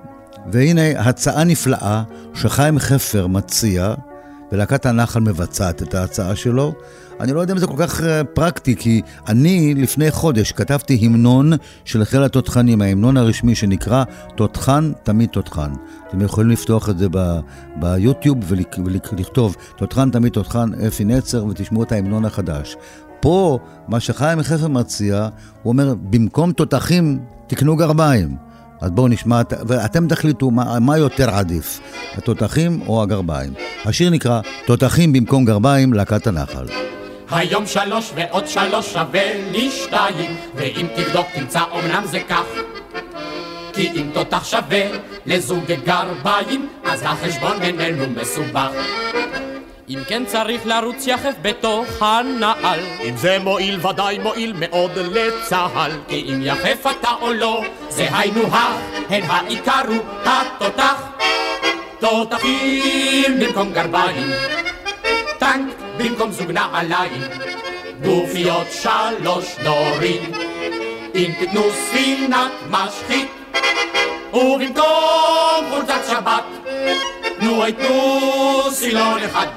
והנה 0.52 1.10
הצעה 1.10 1.44
נפלאה 1.44 2.04
שחיים 2.34 2.80
חפר 2.80 3.28
מציע, 3.28 3.94
ולהקת 4.52 4.86
הנחל 4.86 5.20
מבצעת 5.20 5.82
את 5.82 5.94
ההצעה 5.94 6.36
שלו. 6.36 6.74
אני 7.22 7.34
לא 7.34 7.42
יודע 7.42 7.54
אם 7.54 7.60
זה 7.60 7.68
כל 7.68 7.78
כך 7.78 8.04
אה, 8.04 8.24
פרקטי, 8.24 8.76
כי 8.76 9.02
אני 9.28 9.74
לפני 9.76 10.12
חודש 10.12 10.52
כתבתי 10.52 11.00
המנון 11.02 11.52
של 11.86 12.06
חיל 12.06 12.24
התותחנים, 12.24 12.82
ההמנון 12.82 13.18
הרשמי 13.18 13.56
שנקרא 13.56 14.04
תותחן 14.36 14.92
תמיד 15.04 15.30
תותחן. 15.30 15.72
אתם 16.08 16.22
יכולים 16.22 16.50
לפתוח 16.50 16.90
את 16.90 16.98
זה 16.98 17.08
ב- 17.12 17.40
ביוטיוב 17.76 18.38
ולכתוב 18.48 19.56
תותחן 19.78 20.10
תמיד 20.10 20.32
תותחן 20.32 20.70
אפי 20.88 21.06
נצר 21.06 21.46
ותשמעו 21.46 21.84
את 21.84 21.92
ההמנון 21.92 22.26
החדש. 22.26 22.76
פה, 23.20 23.60
מה 23.88 24.00
שחיים 24.00 24.44
חפר 24.44 24.68
מציע, 24.68 25.28
הוא 25.64 25.72
אומר, 25.72 25.96
במקום 26.10 26.52
תותחים 26.52 27.20
תקנו 27.48 27.76
גרביים. 27.76 28.36
אז 28.82 28.92
בואו 28.92 29.08
נשמע, 29.08 29.42
ואתם 29.68 30.08
תחליטו 30.08 30.52
מה, 30.52 30.80
מה 30.80 30.98
יותר 30.98 31.30
עדיף, 31.30 31.80
התותחים 32.18 32.82
או 32.88 33.04
הגרביים. 33.04 33.54
השיר 33.86 34.10
נקרא 34.10 34.42
תותחים 34.66 35.14
במקום 35.14 35.46
גרביים, 35.46 35.94
להקת 35.94 36.28
הנחל. 36.28 36.66
היום 37.32 37.66
שלוש 37.68 38.12
ועוד 38.16 38.48
שלוש 38.48 38.94
שווה 38.94 39.52
לי 39.52 39.72
שתיים, 39.72 40.38
ואם 40.56 40.88
תבדוק 40.96 41.28
תמצא 41.34 41.64
אמנם 41.74 42.06
זה 42.06 42.20
כך. 42.30 42.46
כי 43.74 43.92
אם 43.96 44.10
תותח 44.14 44.44
שווה 44.44 44.82
לזוג 45.26 45.72
גרביים, 45.86 46.70
אז 46.84 47.04
החשבון 47.06 47.60
בינינו 47.60 48.06
מסובך. 48.22 48.72
אם 49.90 50.00
כן 50.08 50.26
צריך 50.26 50.66
לרוץ 50.66 51.08
יחף 51.08 51.34
בתוך 51.42 51.86
הנעל. 52.02 52.80
אם 53.04 53.18
זה 53.18 53.40
מועיל 53.40 53.88
ודאי 53.88 54.20
מועיל 54.20 54.54
מאוד 54.60 54.92
לצה"ל. 54.98 55.92
כי 56.08 56.26
אם 56.34 56.42
יחף 56.42 56.88
אתה 57.00 57.10
או 57.22 57.34
לא, 57.34 57.64
זה 57.90 58.08
היינו 58.12 58.42
הך, 58.48 58.78
הן 59.10 59.24
העיקר 59.28 59.82
הוא 59.88 60.04
התותח. 60.26 61.04
תותחים 62.00 63.40
במקום 63.40 63.74
גרביים, 63.74 64.28
טנק 65.42 65.74
במקום 65.98 66.32
זוג 66.32 66.52
נעליים, 66.52 67.22
גופיות 68.04 68.68
שלוש 68.72 69.46
דורים, 69.64 70.32
אם 71.16 71.32
תיתנו 71.40 71.62
ספינת 71.72 72.52
משחית, 72.70 73.28
ובמקום 74.34 75.66
חולצת 75.70 76.02
שבת, 76.10 76.44
נו 77.42 77.64
היתנו 77.64 78.22
סילון 78.72 79.24
אחד. 79.24 79.48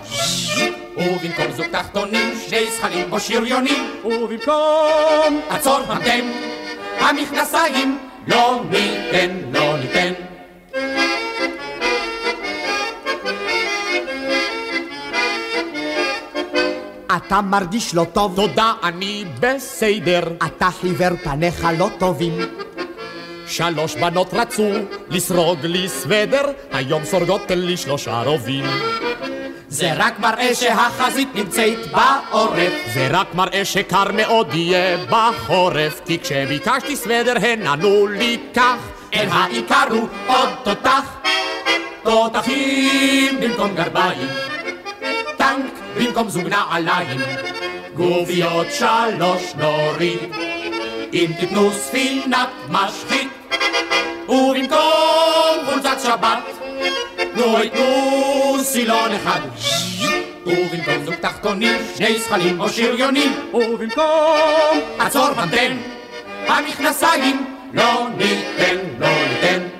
ובמקום 0.96 1.52
זוג 1.56 1.66
תחתונים, 1.66 2.34
שני 2.48 2.70
זכלים 2.70 3.12
או 3.12 3.20
שריונים, 3.20 3.90
ובמקום 4.04 5.40
עצור 5.50 5.80
המתן, 5.86 6.30
המכנסיים, 6.98 7.98
לא 8.26 8.60
ניתן, 8.70 9.30
לא 9.52 9.78
ניתן. 9.78 10.12
אתה 17.16 17.40
מרגיש 17.40 17.94
לא 17.94 18.06
טוב? 18.12 18.36
תודה, 18.36 18.72
אני 18.82 19.24
בסדר. 19.40 20.22
אתה 20.46 20.68
חיוור 20.80 21.16
פניך 21.24 21.68
לא 21.78 21.88
טובים. 21.98 22.32
שלוש 23.46 23.96
בנות 23.96 24.34
רצו 24.34 24.70
לסרוג 25.08 25.58
לי 25.62 25.88
סוודר, 25.88 26.42
היום 26.72 27.04
סורגות 27.04 27.50
לי 27.50 27.76
שלושה 27.76 28.22
רובים. 28.22 28.64
זה 29.68 29.92
רק 29.96 30.18
מראה 30.18 30.54
שהחזית 30.54 31.28
נמצאת 31.34 31.78
בעורף, 31.90 32.72
זה 32.94 33.08
רק 33.10 33.34
מראה 33.34 33.64
שקר 33.64 34.12
מאוד 34.12 34.54
יהיה 34.54 34.96
בחורף, 35.10 36.00
כי 36.06 36.18
כשביקשתי 36.18 36.96
סוודר 36.96 37.34
הן 37.40 37.66
ענו 37.66 38.06
לי 38.06 38.38
כך, 38.54 38.76
אל 39.14 39.28
העיקר 39.30 39.84
הוא 39.90 40.08
עוד 40.26 40.48
תותח, 40.62 41.16
תותחים 42.02 43.40
במקום 43.40 43.74
גרביים, 43.74 44.28
במקום 45.96 46.28
זוג 46.28 46.48
נעליים, 46.48 47.20
גוביות 47.94 48.66
שלוש 48.70 49.54
נוריד, 49.58 50.18
אם 51.12 51.30
תיתנו 51.40 51.70
ספינת 51.72 52.48
משחית, 52.68 53.28
ובמקום 54.28 55.64
חולצת 55.64 55.96
שבת, 56.02 56.38
תנו 57.34 57.64
יתנו 57.64 58.56
סילון 58.62 59.12
אחד. 59.12 59.40
ובמקום 60.46 61.04
זוג 61.04 61.14
תחתונים, 61.14 61.76
שני 61.96 62.18
זכלים 62.18 62.60
או 62.60 62.68
שריונים, 62.68 63.32
ובמקום 63.54 64.78
עצור 64.98 65.34
פנטן, 65.34 65.76
המכנסיים 66.46 67.44
לא 67.72 68.08
ניתן, 68.16 68.76
לא 68.98 69.08
ניתן. 69.08 69.73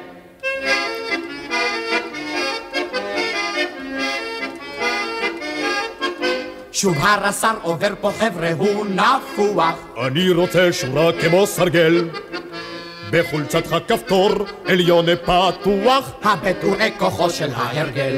שוב 6.75 6.97
הרס"ר 7.01 7.55
עובר 7.63 7.89
פה 8.01 8.11
חבר'ה 8.19 8.51
הוא 8.59 8.87
נפוח. 8.87 9.75
אני 10.07 10.31
רוצה 10.31 10.73
שורה 10.73 11.13
כמו 11.13 11.47
סרגל. 11.47 12.09
בחולצתך 13.11 13.77
כפתור 13.89 14.31
עליון 14.67 15.07
פתוח. 15.17 16.11
הבטורי 16.23 16.91
כוחו 16.99 17.31
של 17.31 17.51
ההרגל. 17.55 18.17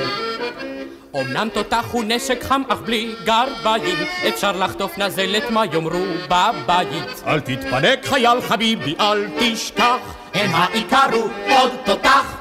אמנם 1.20 1.48
תותח 1.52 1.84
הוא 1.90 2.04
נשק 2.06 2.42
חם 2.42 2.62
אך 2.68 2.78
בלי 2.78 3.14
גרביים 3.24 3.96
אפשר 4.28 4.52
לחטוף 4.52 4.98
נזלת 4.98 5.50
מה 5.50 5.64
יאמרו 5.72 6.04
בבית 6.24 7.22
אל 7.26 7.40
תתפנק 7.40 8.04
חייל 8.04 8.40
חביבי 8.40 8.94
אל 9.00 9.26
תשכח. 9.38 10.14
הם 10.34 10.50
העיקר 10.54 11.06
הוא 11.12 11.30
עוד 11.58 11.70
תותח. 11.84 12.36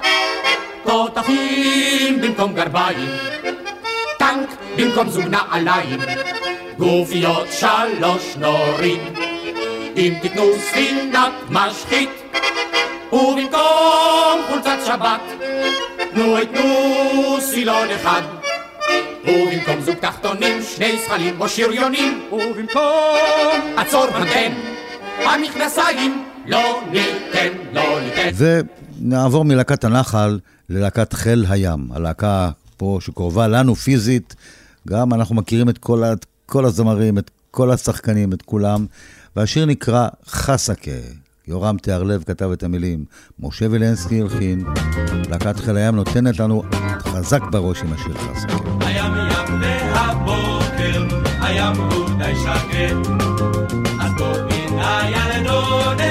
תותחים 0.83 2.21
במקום 2.21 2.53
גרביים 2.53 3.09
במקום 4.77 5.09
זוג 5.09 5.25
נעליים 5.25 5.99
גופיות 6.77 7.47
שלוש 7.51 8.35
נוריד 8.37 8.99
אם 9.97 10.13
תיתנו 10.21 10.43
ספינת 10.59 11.31
משחית 11.49 12.09
ובמקום 13.13 14.41
חולצת 14.49 14.77
שבת 14.85 15.21
תנו 16.13 16.39
יתנו 16.39 17.37
סילון 17.39 17.87
אחד. 17.95 18.21
ובמקום 19.23 19.81
זוג 19.81 19.95
תחתונים 19.95 20.61
שני 20.75 20.97
זכלים 21.05 21.41
או 21.41 21.49
שריונים. 21.49 22.21
ובמקום 22.31 23.77
עצור 23.77 24.05
המתן 24.13 24.51
המכנסיים 25.25 26.25
לא 26.47 26.81
ניתן, 26.91 27.47
לא 27.73 27.99
ניתן. 28.01 28.29
ונעבור 29.01 29.45
מלהקת 29.45 29.83
הנחל 29.83 30.39
ללהקת 30.69 31.13
חיל 31.13 31.45
הים, 31.49 31.87
הלהקה 31.93 32.49
פה 32.77 32.97
שקרובה 33.01 33.47
לנו 33.47 33.75
פיזית, 33.75 34.35
גם 34.87 35.13
אנחנו 35.13 35.35
מכירים 35.35 35.69
את 35.69 35.77
כל, 35.77 36.03
ה, 36.03 36.13
כל 36.45 36.65
הזמרים, 36.65 37.17
את 37.17 37.31
כל 37.51 37.71
השחקנים, 37.71 38.33
את 38.33 38.41
כולם, 38.41 38.85
והשיר 39.35 39.65
נקרא 39.65 40.07
חסקה. 40.27 40.91
יורם 41.47 41.77
תיארלב 41.77 42.23
כתב 42.23 42.51
את 42.51 42.63
המילים, 42.63 43.05
משה 43.39 43.65
וילנסקי 43.71 44.21
הלחין, 44.21 44.65
להקת 45.29 45.59
חיל 45.59 45.77
הים 45.77 45.95
נותנת 45.95 46.39
לנו 46.39 46.63
חזק 46.99 47.41
בראש 47.51 47.81
עם 47.81 47.93
השיר 47.93 48.13
חסקה. 48.13 48.53
הים 48.81 49.13
ים 49.15 49.61
והבוקר, 49.61 51.17
הים 51.41 51.81
הוא 51.81 52.09
די 52.17 52.33
שקט, 52.35 53.09
אז 54.01 54.11
בואי 54.17 54.71
נא 54.71 55.09
ילדונת, 55.09 56.04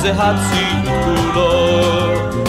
זה 0.00 0.12
הציוד 0.16 0.88
כולו. 1.04 1.50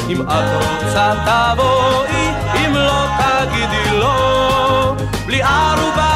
אם 0.09 0.21
את 0.21 0.61
רוצה 0.61 1.13
תבואי. 1.25 2.29
אם 2.55 2.75
לא 2.75 3.05
תגידי 3.17 3.97
לא. 3.97 4.95
בלי 5.25 5.43
ערובה 5.43 6.10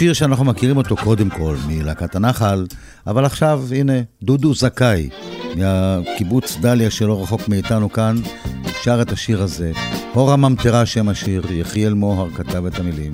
שיר 0.00 0.12
שאנחנו 0.12 0.44
מכירים 0.44 0.76
אותו 0.76 0.96
קודם 0.96 1.30
כל 1.30 1.56
מלהקת 1.66 2.16
הנחל, 2.16 2.66
אבל 3.06 3.24
עכשיו, 3.24 3.62
הנה, 3.76 3.92
דודו 4.22 4.54
זכאי, 4.54 5.08
מהקיבוץ 5.56 6.56
דליה 6.60 6.90
שלא 6.90 7.22
רחוק 7.22 7.48
מאיתנו 7.48 7.92
כאן, 7.92 8.16
שר 8.82 9.02
את 9.02 9.12
השיר 9.12 9.42
הזה. 9.42 9.72
הור 10.12 10.32
הממטרה 10.32 10.86
שם 10.86 11.08
השיר, 11.08 11.42
יחיאל 11.50 11.94
מוהר 11.94 12.30
כתב 12.30 12.66
את 12.66 12.78
המילים. 12.78 13.12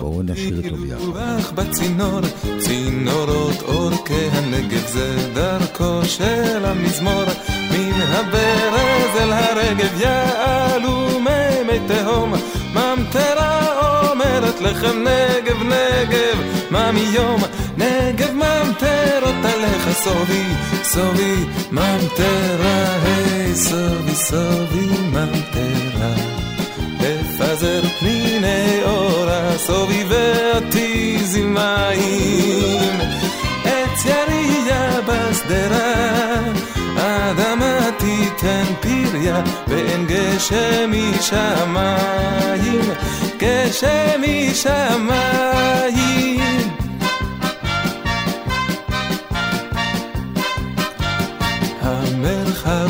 בואו 0.00 0.22
נשיר 0.22 0.60
איתו 0.64 0.76
ביחד. 0.76 1.02
ובך 1.02 1.52
בצינור. 1.52 2.20
מן 7.70 8.00
הברז 8.02 9.16
אל 9.20 9.32
הרגב 9.32 10.00
יעלו 10.00 11.20
מימי 11.20 11.88
תהום, 11.88 12.32
ממטרה 12.74 13.64
אומרת 14.10 14.60
לכם 14.60 15.04
נגב 15.04 15.62
נגב, 15.62 16.23
מה 16.74 16.92
מיום 16.92 17.40
נגב 17.76 18.32
ממטרות 18.32 19.34
עליך 19.44 19.88
סובי, 19.92 20.44
סובי 20.82 21.34
ממטרה, 21.72 22.96
היי 23.04 23.54
סובי 23.54 24.14
סובי 24.14 24.88
ממטרה. 25.12 26.14
לפזר 27.00 27.82
פניני 27.98 28.80
אורה, 28.84 29.58
סובבי 29.58 31.18
זמאים. 31.24 33.00
עץ 33.64 34.04
ירייה 34.04 35.00
בשדרה, 35.06 36.40
אדמה 36.96 37.90
תיתן 37.98 38.64
פריה, 38.80 39.42
ואין 39.68 40.06
גשם 40.06 40.90
משמיים, 40.90 42.90
גשם 43.38 44.20
משמיים. 44.20 45.44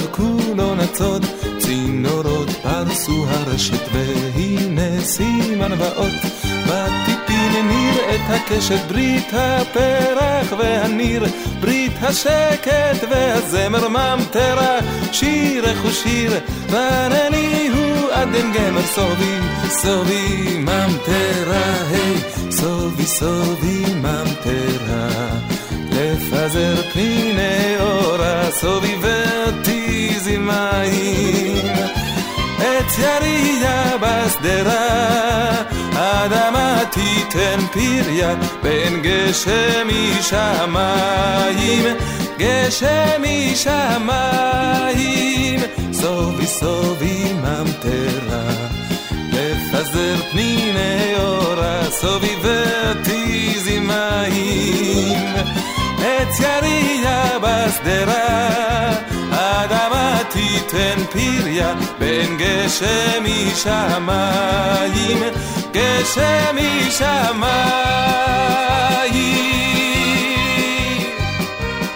המרחב 0.05 0.16
כולו 0.16 0.74
נצוד, 0.74 1.24
צינורות 1.59 2.50
פרסו 2.62 3.26
הרשת, 3.28 3.88
והנה 3.92 5.00
סימן 5.00 5.72
ואות. 5.78 6.12
בטיפין 6.66 7.68
ניר 7.68 7.94
את 8.14 8.20
הקשת, 8.28 8.80
ברית 8.88 9.28
הפרח 9.32 10.52
והניר, 10.59 11.24
ברית 11.61 11.92
השקט 12.02 13.05
והזמר 13.11 13.88
ממטרה, 13.88 14.78
שירך 15.12 15.84
ושיר, 15.84 16.32
וענני 16.70 17.68
הוא 17.68 18.12
עדן 18.12 18.52
גמר 18.52 18.82
סובי, 18.82 19.38
סובי 19.68 20.59
ממטרה, 20.59 21.74
היי, 21.90 22.16
סובי 22.50 23.07
סובי 23.07 23.84
ממטרה. 23.94 25.34
פניני 26.95 27.76
אורה, 27.80 28.51
סובבי 28.51 30.14
זמאים. 30.18 31.66
עץ 32.59 32.99
ירייה 32.99 33.92
בשדרה, 34.01 35.62
אדמה 35.97 36.78
תיתן 36.90 37.61
פריה, 37.72 38.34
בין 38.62 39.03
גשם 39.03 39.88
משמיים, 39.88 41.84
גשם 42.38 43.22
משמיים, 43.53 44.80
סובי 45.92 46.47
סובי 46.47 47.32
ממטרה. 47.32 48.51
לפזר 49.32 50.16
פניני 50.30 51.14
אורה, 51.18 51.90
סובבי 51.90 53.55
זמאים. 53.59 55.24
עץ 56.25 56.41
ירייה 56.41 57.39
בשדרה, 57.39 58.49
אדמה 59.31 60.18
תיתן 60.33 61.05
פריה, 61.12 61.75
בין 61.99 62.39
גשם 62.39 63.25
משמיים, 63.25 65.18
גשם 65.72 66.57
משמיים. 66.57 67.14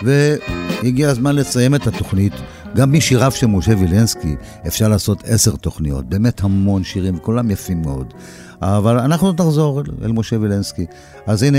והגיע 0.03 1.09
הזמן 1.09 1.37
לסיים 1.37 1.75
את 1.75 1.87
התוכנית. 1.87 2.33
גם 2.77 2.93
משיריו 2.93 3.33
של 3.33 3.47
משה 3.47 3.73
וילנסקי 3.79 4.37
אפשר 4.67 4.89
לעשות 4.89 5.23
עשר 5.27 5.57
תוכניות, 5.57 6.05
באמת 6.05 6.41
המון 6.45 6.85
שירים, 6.85 7.19
כולם 7.19 7.51
יפים 7.51 7.83
מאוד. 7.83 8.15
אבל 8.63 8.99
אנחנו 8.99 9.33
נחזור 9.33 9.83
אל 10.05 10.13
משה 10.13 10.37
וילנסקי. 10.41 10.87
אז 11.27 11.43
הנה, 11.43 11.59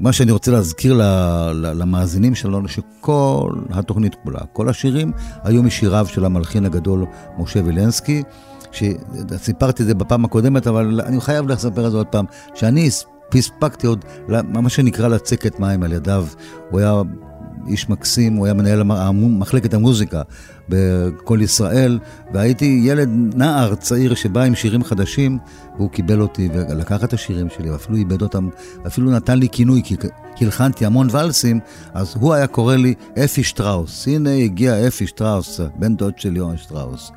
מה 0.00 0.12
שאני 0.12 0.32
רוצה 0.32 0.50
להזכיר 0.50 1.00
למאזינים 1.54 2.34
שלנו, 2.34 2.68
שכל 2.68 3.52
התוכנית 3.70 4.14
כולה, 4.24 4.40
כל 4.52 4.68
השירים, 4.68 5.12
היו 5.42 5.62
משיריו 5.62 6.06
של 6.06 6.24
המלחין 6.24 6.64
הגדול 6.64 7.06
משה 7.38 7.60
וילנסקי, 7.64 8.22
שסיפרתי 8.72 9.82
את 9.82 9.88
זה 9.88 9.94
בפעם 9.94 10.24
הקודמת, 10.24 10.66
אבל 10.66 11.00
אני 11.00 11.20
חייב 11.20 11.48
לספר 11.48 11.86
את 11.86 11.90
זה 11.90 11.96
עוד 11.96 12.06
פעם, 12.06 12.24
שאני 12.54 12.88
הספקתי 13.34 13.86
עוד, 13.86 14.04
מה 14.44 14.68
שנקרא 14.68 15.08
לצקת 15.08 15.60
מים 15.60 15.82
על 15.82 15.92
ידיו. 15.92 16.26
הוא 16.70 16.80
היה 16.80 17.02
איש 17.66 17.88
מקסים, 17.88 18.34
הוא 18.34 18.44
היה 18.46 18.54
מנהל 18.54 18.82
מחלקת 19.12 19.74
המוזיקה 19.74 20.22
בכל 20.68 21.38
ישראל, 21.42 21.98
והייתי 22.32 22.80
ילד 22.84 23.08
נער 23.34 23.74
צעיר 23.74 24.14
שבא 24.14 24.42
עם 24.42 24.54
שירים 24.54 24.84
חדשים, 24.84 25.38
והוא 25.76 25.90
קיבל 25.90 26.20
אותי 26.20 26.48
ולקח 26.54 27.04
את 27.04 27.12
השירים 27.12 27.48
שלי, 27.56 27.70
ואפילו 27.70 27.96
איבד 27.96 28.22
אותם, 28.22 28.48
אפילו 28.86 29.10
נתן 29.10 29.38
לי 29.38 29.48
כינוי, 29.48 29.82
כי 29.82 30.44
הלחנתי 30.44 30.86
המון 30.86 31.08
ולסים, 31.10 31.60
אז 31.94 32.14
הוא 32.20 32.34
היה 32.34 32.46
קורא 32.46 32.76
לי 32.76 32.94
אפי 33.24 33.42
שטראוס. 33.42 34.08
הנה 34.08 34.30
הגיע 34.30 34.88
אפי 34.88 35.06
שטראוס, 35.06 35.60
בן 35.76 35.96
דוד 35.96 36.18
של 36.18 36.36
יוהן 36.36 36.56
שטראוס. 36.56 37.12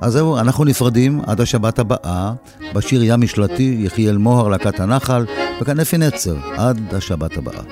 אז 0.00 0.12
זהו, 0.12 0.38
אנחנו 0.38 0.64
נפרדים 0.64 1.20
עד 1.26 1.40
השבת 1.40 1.78
הבאה, 1.78 2.32
בשיר 2.74 3.02
ים 3.04 3.20
משלתי, 3.20 3.76
יחיאל 3.80 4.16
מוהר, 4.16 4.48
להקת 4.48 4.80
הנחל, 4.80 5.26
וכאן 5.60 5.80
אפי 5.80 5.98
נצר, 5.98 6.36
עד 6.56 6.94
השבת 6.94 7.36
הבאה. 7.36 7.62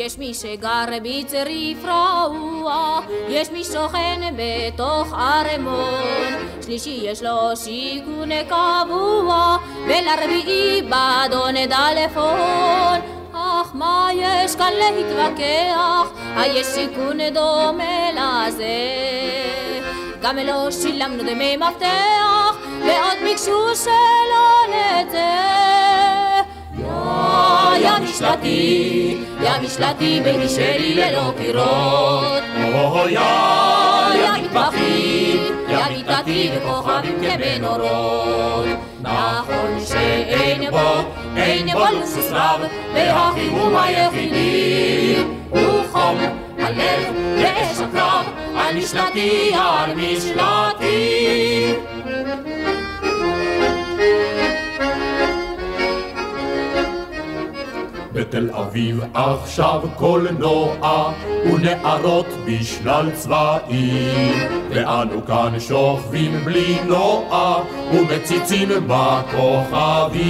יש 0.00 0.18
מי 0.18 0.34
שגר 0.34 0.84
בצריף 1.02 1.84
רעוע, 1.84 3.00
יש 3.28 3.50
מי 3.50 3.64
שוכן 3.64 4.20
בתוך 4.36 5.12
ערמון, 5.12 6.32
שלישי 6.62 7.00
יש 7.02 7.22
לו 7.22 7.56
שיכון 7.56 8.30
קבוע, 8.48 9.56
ולרביעי 9.84 10.82
באדון 10.82 11.54
דלפון. 11.54 13.00
אך 13.32 13.70
מה 13.74 14.08
יש 14.14 14.56
כאן 14.56 14.72
להתווכח, 14.72 16.10
היש 16.36 16.66
שיכון 16.66 17.18
דומה 17.34 18.10
לזה. 18.12 18.66
גם 20.22 20.36
לא 20.36 20.70
שילמנו 20.70 21.22
דמי 21.22 21.56
מפתח, 21.56 22.56
ועוד 22.80 23.18
ביקשו 23.24 23.76
שלא 23.76 24.74
נצא. 24.74 25.69
יא 27.80 27.90
משלתי, 28.02 29.16
יא 29.40 29.50
משלתי 29.62 30.20
ביני 30.24 30.48
שלי 30.48 30.94
ללא 30.94 31.32
קירות. 31.38 32.42
יא 34.14 34.30
מטבחים, 34.42 35.38
יא 35.68 35.78
מיטתי 35.90 36.50
וכוכבים 36.54 37.18
כמנורות. 37.20 38.66
נכון 39.02 39.80
שאין 39.86 40.70
בו, 40.70 41.02
אין 41.36 41.72
בו 41.72 41.84
לוסוס 42.00 42.30
רב, 42.30 42.60
והחימום 42.94 43.76
היחידי 43.76 45.16
הוא 45.50 45.84
חום 45.92 46.18
הלב 46.58 47.14
ואש 47.36 47.78
הקרב, 47.78 48.26
על 48.56 48.76
משלתי, 48.76 49.52
על 49.54 49.94
משלתי. 49.94 51.74
בתל 58.20 58.50
אביב 58.50 59.00
עכשיו 59.14 59.80
קולנוע 59.96 61.12
ונערות 61.44 62.26
בשלל 62.44 63.10
צבעים. 63.10 64.48
ואנו 64.70 65.26
כאן 65.26 65.60
שוכבים 65.60 66.44
בלי 66.44 66.78
נוע 66.86 67.62
ומציצים 67.92 68.68
בכוכבים 68.86 70.20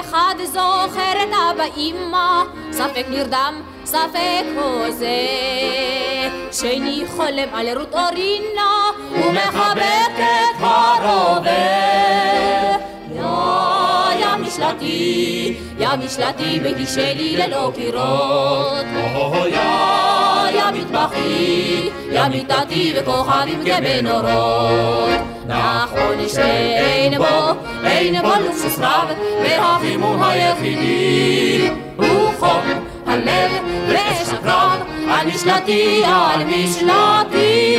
אחד 0.00 0.34
זוכר 0.44 1.12
את 1.22 1.28
אבא 1.28 1.64
אמא 1.76 2.42
ספק 2.72 3.06
נרדם 3.10 3.62
ספק 3.84 4.44
הוזה. 4.56 5.26
שני 6.52 7.04
חולם 7.16 7.48
על 7.52 7.78
רות 7.78 7.94
אורינה 7.94 8.90
ומחבק 9.12 10.14
את 10.18 10.60
הרובה 10.60 12.15
משלתי, 14.76 15.56
יא 15.78 15.88
משלתי 16.04 16.60
ביתי 16.60 16.86
שלי 16.86 17.36
ללא 17.36 17.72
קירות. 17.74 18.86
יא 20.54 20.64
מטבחי, 20.72 21.88
יא 22.10 22.28
מיטתי 22.28 22.94
וכוכבים 22.96 23.64
כמנורות 23.64 25.20
נכון 25.46 26.28
שאין 26.28 27.18
בו, 27.18 27.24
אין 27.84 28.22
בו 28.22 28.28
לוקסוס 28.44 28.78
רב 28.78 29.08
והחימום 29.42 30.22
היחידי 30.22 31.70
הוא 31.96 32.32
חום 32.38 32.62
הלב 33.06 33.52
ואש 33.88 34.28
הקרב 34.28 34.80
על 35.08 35.26
משלתי, 35.26 36.02
על 36.04 36.44
משלתי 36.44 37.76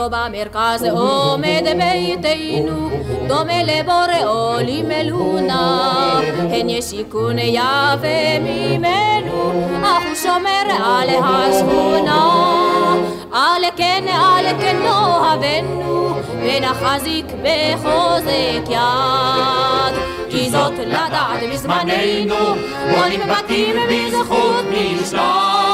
לא 0.00 0.08
במרכז 0.08 0.84
עומד 0.84 1.64
ביתנו, 1.64 2.90
דומה 3.28 3.62
לבורא 3.62 4.24
עולים 4.26 4.90
אלונה. 4.90 6.20
הן 6.38 6.68
ישיקון 6.68 7.38
יפה 7.38 8.38
ממנו, 8.40 9.52
אך 9.82 10.02
הוא 10.06 10.14
שומר 10.14 10.84
על 10.84 11.08
השכונה. 11.24 12.30
על 13.32 13.62
כן, 13.76 14.04
על 14.08 14.44
כן 14.60 14.76
נאהבנו, 14.82 16.10
ונחזיק 16.42 17.26
בחוזק 17.26 18.70
יד. 18.70 19.94
כי 20.30 20.50
זאת 20.50 20.72
לדעת 20.78 21.40
בזמננו, 21.52 22.54
בונים 22.94 23.20
בתים 23.20 23.76
בזכות 23.88 24.64
משלט. 24.70 25.70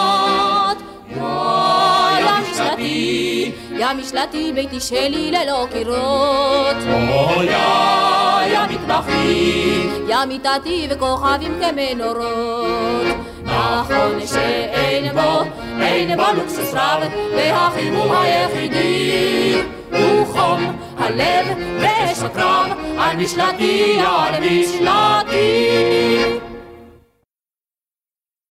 יא 3.79 3.87
משלתי 3.93 4.53
ביתי 4.55 4.81
שלי 4.81 5.31
ללא 5.31 5.67
קירות. 5.73 6.77
יא 7.43 7.57
יא 8.47 8.61
מטבחי, 8.71 9.89
יא 10.09 10.25
מיטתי 10.29 10.89
וכוכבים 10.91 11.61
כמנורות. 11.61 13.17
נכון 13.45 14.27
שאין 14.27 15.13
בו, 15.15 15.43
אין 15.81 16.17
בו 16.17 16.23
לוקסוס 16.37 16.75
רב, 16.75 17.03
והחימום 17.37 18.13
היחידי 18.13 19.63
הוא 19.93 20.27
חום 20.27 20.77
הלב 20.99 21.47
ואש 21.81 22.23
הקרב, 22.23 22.67
על 22.99 23.17
משלתי, 23.17 23.99
על 24.01 24.35
משלתי. 24.41 25.67